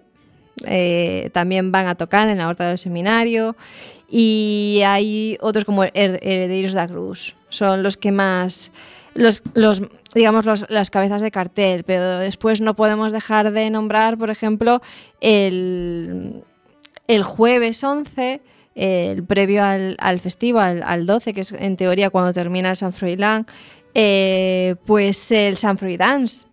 [0.66, 3.55] eh, también van a tocar en la Horta del Seminario.
[4.09, 7.36] Y hay otros como Her- Herederos de la Cruz.
[7.49, 8.72] Son los que más.
[9.16, 9.82] Los, los
[10.13, 11.84] digamos, los- las cabezas de cartel.
[11.84, 14.82] Pero después no podemos dejar de nombrar, por ejemplo,
[15.22, 16.43] el,
[17.07, 18.41] el jueves 11.
[18.76, 22.91] El previo al, al festival, al 12, que es en teoría cuando termina el San
[22.91, 23.45] Froilán,
[23.93, 26.45] eh, pues el San Dance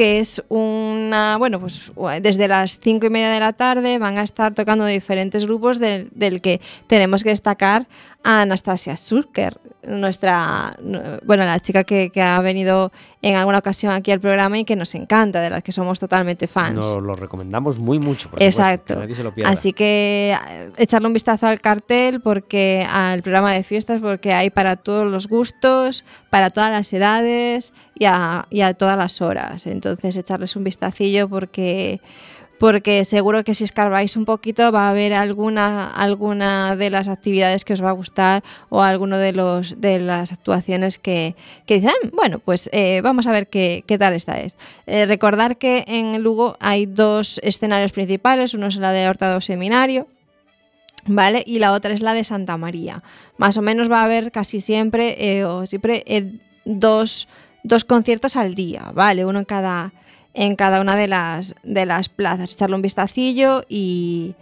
[0.00, 1.92] que es una, bueno, pues
[2.22, 6.08] desde las cinco y media de la tarde van a estar tocando diferentes grupos del,
[6.14, 7.86] del que tenemos que destacar
[8.22, 10.72] a Anastasia Surker, nuestra,
[11.24, 12.92] bueno, la chica que, que, ha venido
[13.22, 16.46] en alguna ocasión aquí al programa y que nos encanta, de las que somos totalmente
[16.46, 16.76] fans.
[16.76, 18.30] Nos lo recomendamos muy mucho.
[18.30, 18.94] Por Exacto.
[18.94, 19.48] Supuesto, que se lo.
[19.48, 24.50] Así que eh, echarle un vistazo al cartel, porque al programa de fiestas, porque hay
[24.50, 28.46] para todos los gustos, para todas las edades y a,
[28.78, 29.66] todas las horas.
[29.66, 32.00] Entonces echarles un vistacillo porque
[32.58, 37.64] porque seguro que si escarbáis un poquito va a haber alguna, alguna de las actividades
[37.64, 41.94] que os va a gustar o alguno de, los, de las actuaciones que, que dicen,
[42.12, 44.58] bueno, pues eh, vamos a ver qué, qué tal esta es.
[44.86, 49.40] Eh, recordar que en Lugo hay dos escenarios principales, uno es la de Horta do
[49.40, 50.06] Seminario,
[51.06, 51.42] ¿vale?
[51.46, 53.02] Y la otra es la de Santa María.
[53.36, 56.32] Más o menos va a haber casi siempre, eh, o siempre eh,
[56.64, 57.28] dos,
[57.62, 59.24] dos conciertos al día, ¿vale?
[59.24, 59.92] Uno en cada
[60.34, 64.34] en cada una de las, de las plazas, echarle un vistacillo y,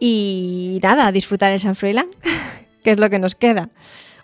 [0.00, 2.08] y nada, disfrutar el San Froilán,
[2.84, 3.70] que es lo que nos queda.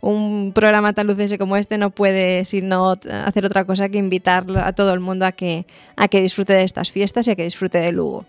[0.00, 2.92] un programa tan lucese como este no puede sino
[3.24, 6.64] hacer otra cosa que invitar a todo el mundo a que, a que disfrute de
[6.64, 8.26] estas fiestas y a que disfrute de Lugo.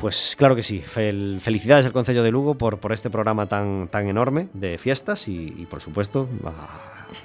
[0.00, 0.80] Pues claro que sí.
[0.82, 5.28] Fel- felicidades al Concello de Lugo por, por este programa tan, tan enorme de fiestas
[5.28, 6.26] y, por supuesto,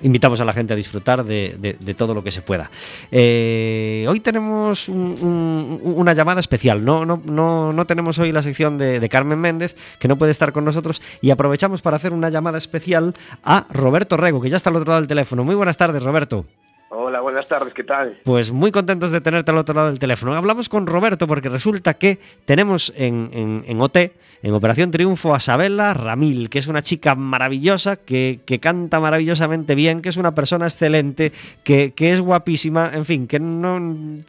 [0.02, 2.70] invitamos a la gente a disfrutar de, todo lo que se pueda.
[3.12, 6.84] Eh, hoy tenemos un- un- una llamada especial.
[6.84, 10.32] No, no, no, no tenemos hoy la sección de, de Carmen Méndez, que no puede
[10.34, 13.16] estar con nosotros, y aprovechamos para hacer una llamada especial
[13.46, 15.46] a Roberto Rego, que ya está al otro lado del teléfono.
[15.46, 16.46] Muy buenas tardes, Roberto.
[17.26, 18.20] Buenas tardes, ¿qué tal?
[18.24, 20.36] Pues muy contentos de tenerte al otro lado del teléfono.
[20.36, 23.98] Hablamos con Roberto porque resulta que tenemos en, en- en OT,
[24.44, 29.74] en Operación Triunfo, a Sabela Ramil, que es una chica maravillosa, que, que canta maravillosamente
[29.74, 31.32] bien, que es una persona excelente,
[31.64, 34.22] que, que es guapísima, en fin, que no...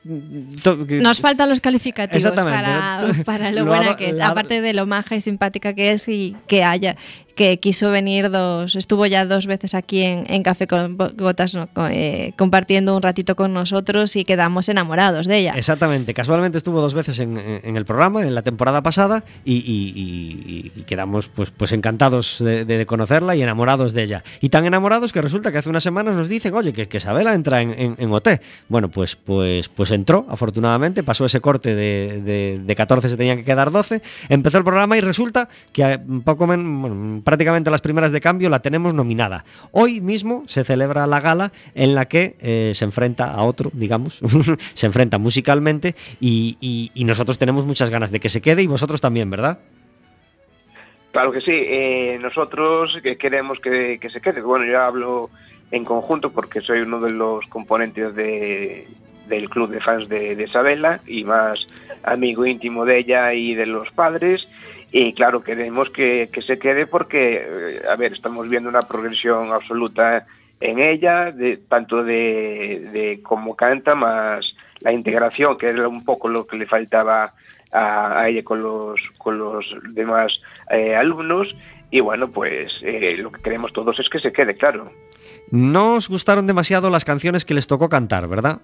[0.63, 4.63] to- que- Nos faltan los calificativos para, para lo, Lo buena que es, la- aparte
[4.63, 6.97] de lo maja y simpática que es y que haya
[7.37, 11.68] que quiso venir dos, estuvo ya dos veces aquí en, en Café con Gotas ¿no?
[11.91, 15.53] Eh, compartiendo un ratito con nosotros y quedamos enamorados de ella.
[15.57, 20.82] Exactamente, casualmente estuvo dos veces en, en el programa en la temporada pasada y, y-
[20.87, 24.24] quedamos pues, pues encantados de, conocerla y enamorados de ella.
[24.41, 27.34] Y tan enamorados que resulta que hace unas semanas nos dicen, oye, que, que Isabela
[27.34, 28.28] entra en, en, OT.
[28.68, 33.39] Bueno, pues, pues, pues entró, afortunadamente, pasó ese corte de, de, de 14, se tenían
[33.39, 37.81] que quedar 12, empezó el programa y resulta que a poco men- bueno, prácticamente las
[37.81, 39.45] primeras de cambio la tenemos nominada.
[39.72, 44.20] Hoy mismo se celebra la gala en la que eh, se enfrenta a otro, digamos,
[44.74, 49.29] se enfrenta musicalmente y, nosotros tenemos muchas ganas de que se quede y vosotros también,
[49.29, 49.59] ¿verdad?
[51.11, 54.41] Claro que sí, eh, nosotros que queremos que, se quede.
[54.41, 55.31] Bueno, yo hablo
[55.72, 58.87] en conjunto porque soy uno de los componentes de-
[59.29, 61.66] del club de fans de, de Isabela y más
[62.05, 64.47] amigo íntimo de ella y de los padres.
[64.93, 69.53] Y claro, queremos que, que se quede porque, eh, a ver, estamos viendo una progresión
[69.53, 70.26] absoluta
[70.61, 76.28] en ella, de, tanto de, de cómo canta, más la integración, que era un poco
[76.28, 77.34] lo que le faltaba
[77.72, 81.55] a, a ella con los, con los demás eh, alumnos.
[81.91, 84.91] Y bueno, pues eh, lo que queremos todos es que se quede, claro.
[85.51, 88.61] No os gustaron demasiado las canciones que les tocó cantar, ¿verdad?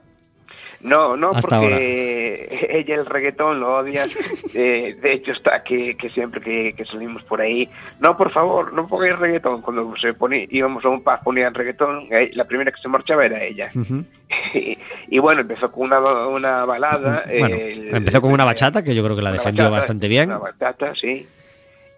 [0.80, 4.06] No, no, Hasta porque ella el reggaetón lo odia.
[4.54, 7.68] Eh, de hecho está que, que siempre que, que salimos por ahí,
[8.00, 9.62] no, por favor, no pongáis reggaetón.
[9.62, 13.24] Cuando se ponía, íbamos a un pub, ponían reggaetón, eh, la primera que se marchaba
[13.24, 13.70] era ella.
[14.54, 14.76] Y,
[15.08, 17.24] y bueno, empezó con una, una balada.
[17.38, 20.28] Bueno, el- empezó con una bachata que yo creo que la defendió bachata, bastante bien.
[20.28, 21.26] Una bachata, sí.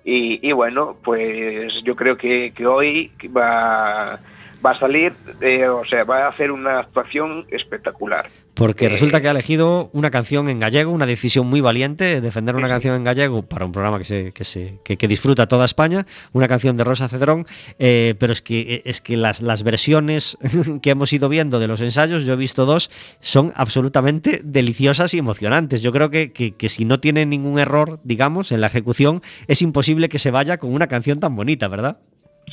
[0.05, 4.21] Y, y bueno, pues yo creo que, que hoy va,
[4.65, 8.29] va a salir, eh, o sea, va a hacer una actuación espectacular.
[8.55, 12.57] Porque Eh, resulta que ha elegido una canción en gallego, una decisión muy valiente, defender
[12.57, 15.65] una canción en gallego para un programa que se, que se que, que disfruta toda
[15.65, 17.47] España, una canción de Rosa Cedrón,
[17.79, 20.39] eh, pero es que es que las, las versiones
[20.83, 22.91] que hemos ido viendo de los ensayos, yo he visto dos,
[23.21, 25.83] son absolutamente deliciosas y emocionantes.
[25.83, 29.63] Yo creo que, que, que si no tiene ningún error, digamos, en la ejecución, es
[29.63, 31.99] imposible que se vaya con una canción tan bonita, ¿verdad?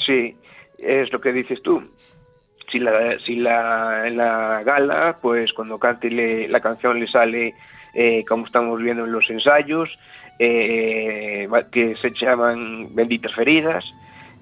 [0.06, 0.36] Sí,
[0.82, 1.84] es lo que dices tú.
[2.72, 7.54] Si la, si la, en la gala, pues cuando cante le- la canción le sale
[7.94, 9.90] eh, como estamos viendo en los ensayos,
[10.40, 13.84] eh, que se llaman Benditas Feridas,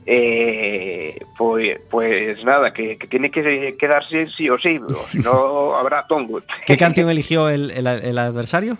[0.05, 5.75] eh, pues, pues nada, que, que tiene que quedarse sí o sí, o si no
[5.77, 6.41] habrá tongo.
[6.65, 8.77] ¿Qué canción eligió el, el- el adversario?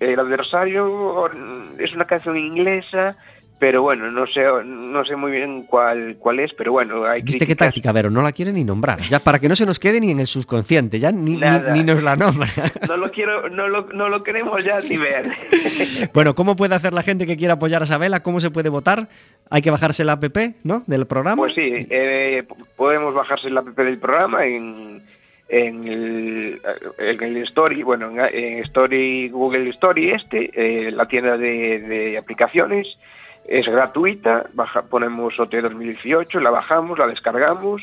[0.00, 1.30] El adversario
[1.78, 3.16] es una canción inglesa,
[3.60, 7.46] pero bueno, no sé, no sé muy bien cuál, cuál es, pero bueno, hay ¿Viste
[7.46, 8.10] qué táctica, Vero?
[8.10, 8.98] No la quiere ni nombrar.
[9.00, 11.84] Ya para que no se nos quede ni en el subconsciente, ya ni, ni- ni
[11.84, 12.48] nos la nombra.
[12.88, 15.30] No lo quiero, no lo, no lo queremos ya ni ver.
[16.14, 18.22] bueno, ¿cómo puede hacer la gente que quiera apoyar a Sabela?
[18.22, 19.08] ¿Cómo se puede votar?
[19.50, 20.24] Hay que bajarse la app,
[20.64, 20.82] ¿no?
[20.86, 21.36] Del programa.
[21.36, 22.44] Pues sí, eh,
[22.76, 25.02] podemos bajarse la app del programa en,
[25.50, 26.60] en, el,
[26.98, 32.16] en el Story, bueno, en, en Story, Google Story este, eh, la tienda de, de
[32.18, 32.96] aplicaciones,
[33.44, 37.82] es gratuita, baja, ponemos OT 2018, la bajamos, la descargamos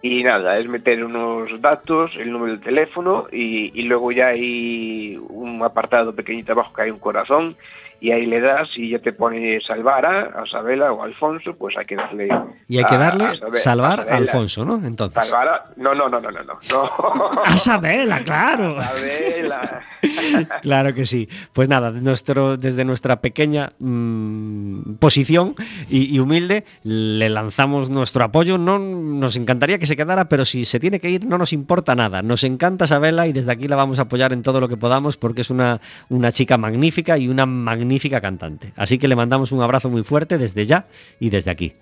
[0.00, 5.18] y nada, es meter unos datos, el número de teléfono y, y luego ya hay
[5.28, 7.56] un apartado pequeñito abajo que hay un corazón
[8.00, 11.56] y ahí le das y ya te pone salvar a, a Sabela o a Alfonso,
[11.56, 12.28] pues hay que darle...
[12.68, 14.16] y hay que darle a salvar a.
[14.16, 14.76] Alfonso, ¿no?
[14.76, 15.26] Entonces.
[15.26, 15.64] Salvar a...
[15.76, 16.58] No, no, no, no, no, no.
[17.44, 18.80] A Sabela, claro.
[18.82, 19.82] Sabela.
[20.62, 21.28] Claro que sí.
[21.52, 25.56] Pues nada, nuestro, desde nuestra pequeña mm, posición
[25.88, 28.58] y, y humilde le lanzamos nuestro apoyo.
[28.58, 31.96] No nos encantaría que se quedara, pero si se tiene que ir no nos importa
[31.96, 32.22] nada.
[32.22, 35.16] Nos encanta Sabela y desde aquí la vamos a apoyar en todo lo que podamos
[35.16, 38.72] porque es una, una chica magnífica y una magnífica magnífica cantante.
[38.76, 40.86] Así que le mandamos un abrazo muy fuerte desde ya
[41.18, 41.72] y desde aquí.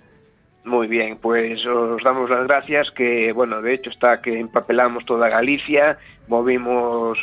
[0.65, 5.29] Muy bien, pues os damos las gracias que, bueno, de hecho está que empapelamos toda
[5.29, 5.99] Galicia,
[6.29, 7.19] movimos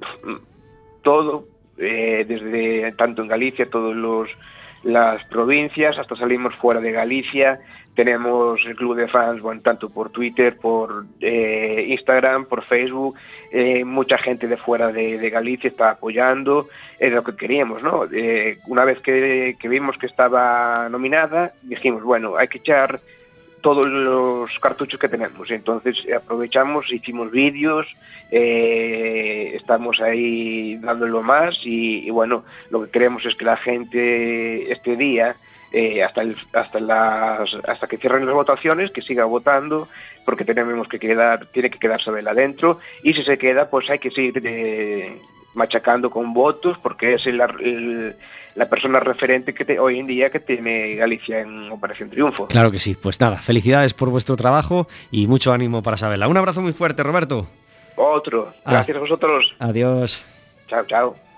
[1.02, 1.44] todo,
[1.78, 4.28] eh, desde tanto en Galicia, todos los
[4.82, 7.60] las provincias, hasta salimos fuera de Galicia,
[7.94, 13.16] tenemos el club de fans, bueno, tanto por Twitter, por eh, Instagram, por Facebook,
[13.50, 16.68] eh, mucha gente de fuera de, Galicia está apoyando,
[16.98, 18.04] es lo que queríamos, ¿no?
[18.10, 23.00] Eh, una vez que, vimos que estaba nominada, dijimos, bueno, hay que echar
[23.60, 25.50] todos los cartuchos que tenemos.
[25.50, 27.86] Entonces aprovechamos, hicimos vídeos,
[28.30, 35.36] estamos ahí dándolo más y, bueno, lo que queremos es que la gente este día,
[35.72, 39.88] eh, hasta, el, hasta, las, hasta que cierren las votaciones, que siga votando,
[40.24, 43.98] porque tenemos que quedar, tiene que quedarse Sabela adentro y si se queda, pues hay
[43.98, 45.18] que seguir eh,
[45.54, 48.16] machacando con votos, porque es el, el
[48.54, 52.46] la persona referente que te, hoy en día que tiene Galicia en Operación Triunfo.
[52.48, 56.28] Claro que sí, pues nada, felicidades por vuestro trabajo y mucho ánimo para Sabela.
[56.28, 57.46] Un abrazo muy fuerte, Roberto.
[57.96, 58.96] Otro, gracias Hasta.
[58.96, 59.54] a vosotros.
[59.58, 60.22] Adiós.
[60.68, 61.31] Chao, chao.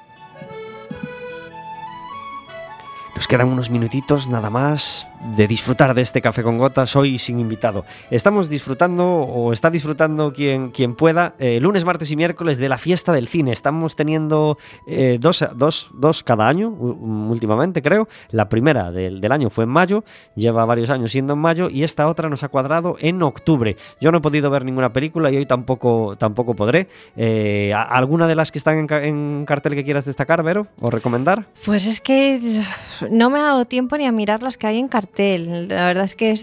[3.15, 7.41] Nos quedan unos minutitos nada más de disfrutar de este café con gotas hoy sin
[7.41, 7.85] invitado.
[8.11, 12.77] Estamos disfrutando o está disfrutando quien, quien pueda eh, lunes, martes y miércoles de la
[12.77, 13.53] fiesta del cine.
[13.53, 18.07] Estamos teniendo eh, dos, dos, dos, cada año últimamente creo.
[18.31, 20.05] La primera del, año fue en mayo,
[20.37, 23.77] lleva varios años siendo en mayo y esta otra nos ha cuadrado en octubre.
[24.01, 26.89] Yo no he podido ver ninguna película y hoy tampoco, tampoco podré.
[27.17, 31.47] Eh, ¿Alguna de las que están en, en cartel que quieras destacar, Vero, o recomendar?
[31.65, 32.63] Pues es que
[33.11, 35.14] no me ha dado tiempo ni a mirar las que hay en cartel.
[35.17, 36.35] La verdad es que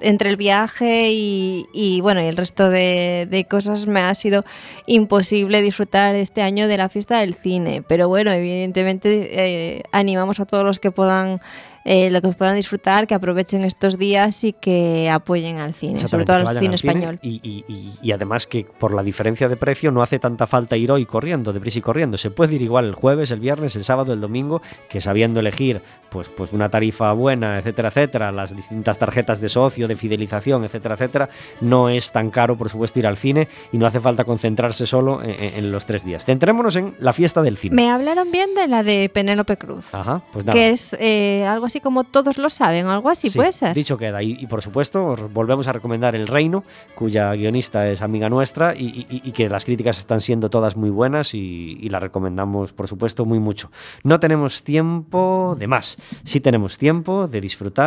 [0.00, 4.44] entre el viaje y, bueno, el resto de, de, cosas me ha sido
[4.86, 7.82] imposible disfrutar este año de la fiesta del cine.
[7.86, 11.40] Pero bueno, evidentemente eh, animamos a todos los que puedan
[11.84, 16.24] eh, lo que puedan disfrutar, que aprovechen estos días y que apoyen al cine, sobre
[16.24, 17.18] todo al cine al español.
[17.20, 20.76] Cine y, y, y, además que por la diferencia de precio no hace tanta falta
[20.76, 22.16] ir hoy corriendo, deprisa y corriendo.
[22.16, 25.82] Se puede ir igual el jueves, el viernes, el sábado, el domingo, que sabiendo elegir
[26.10, 30.94] pues, pues una tarifa buena, etcétera, etcétera, las distintas tarjetas de socio, de fidelización, etcétera,
[30.94, 31.28] etcétera,
[31.60, 35.22] no es tan caro, por supuesto, ir al cine y no hace falta concentrarse solo
[35.22, 36.24] en, en los tres días.
[36.24, 37.74] Centrémonos en la fiesta del cine.
[37.74, 40.54] Me hablaron bien de la de Penélope Cruz, Ajá, pues nada.
[40.54, 43.74] que es eh, algo así como todos lo saben, algo así sí, puede ser.
[43.74, 44.22] Dicho queda.
[44.22, 46.64] Y, y, por supuesto, volvemos a recomendar El Reino,
[46.94, 50.90] cuya guionista es amiga nuestra y, y, y que las críticas están siendo todas muy
[50.90, 53.70] buenas y, la recomendamos, por supuesto, muy mucho.
[54.02, 57.74] No tenemos tiempo de más, sí tenemos tiempo de disfrutar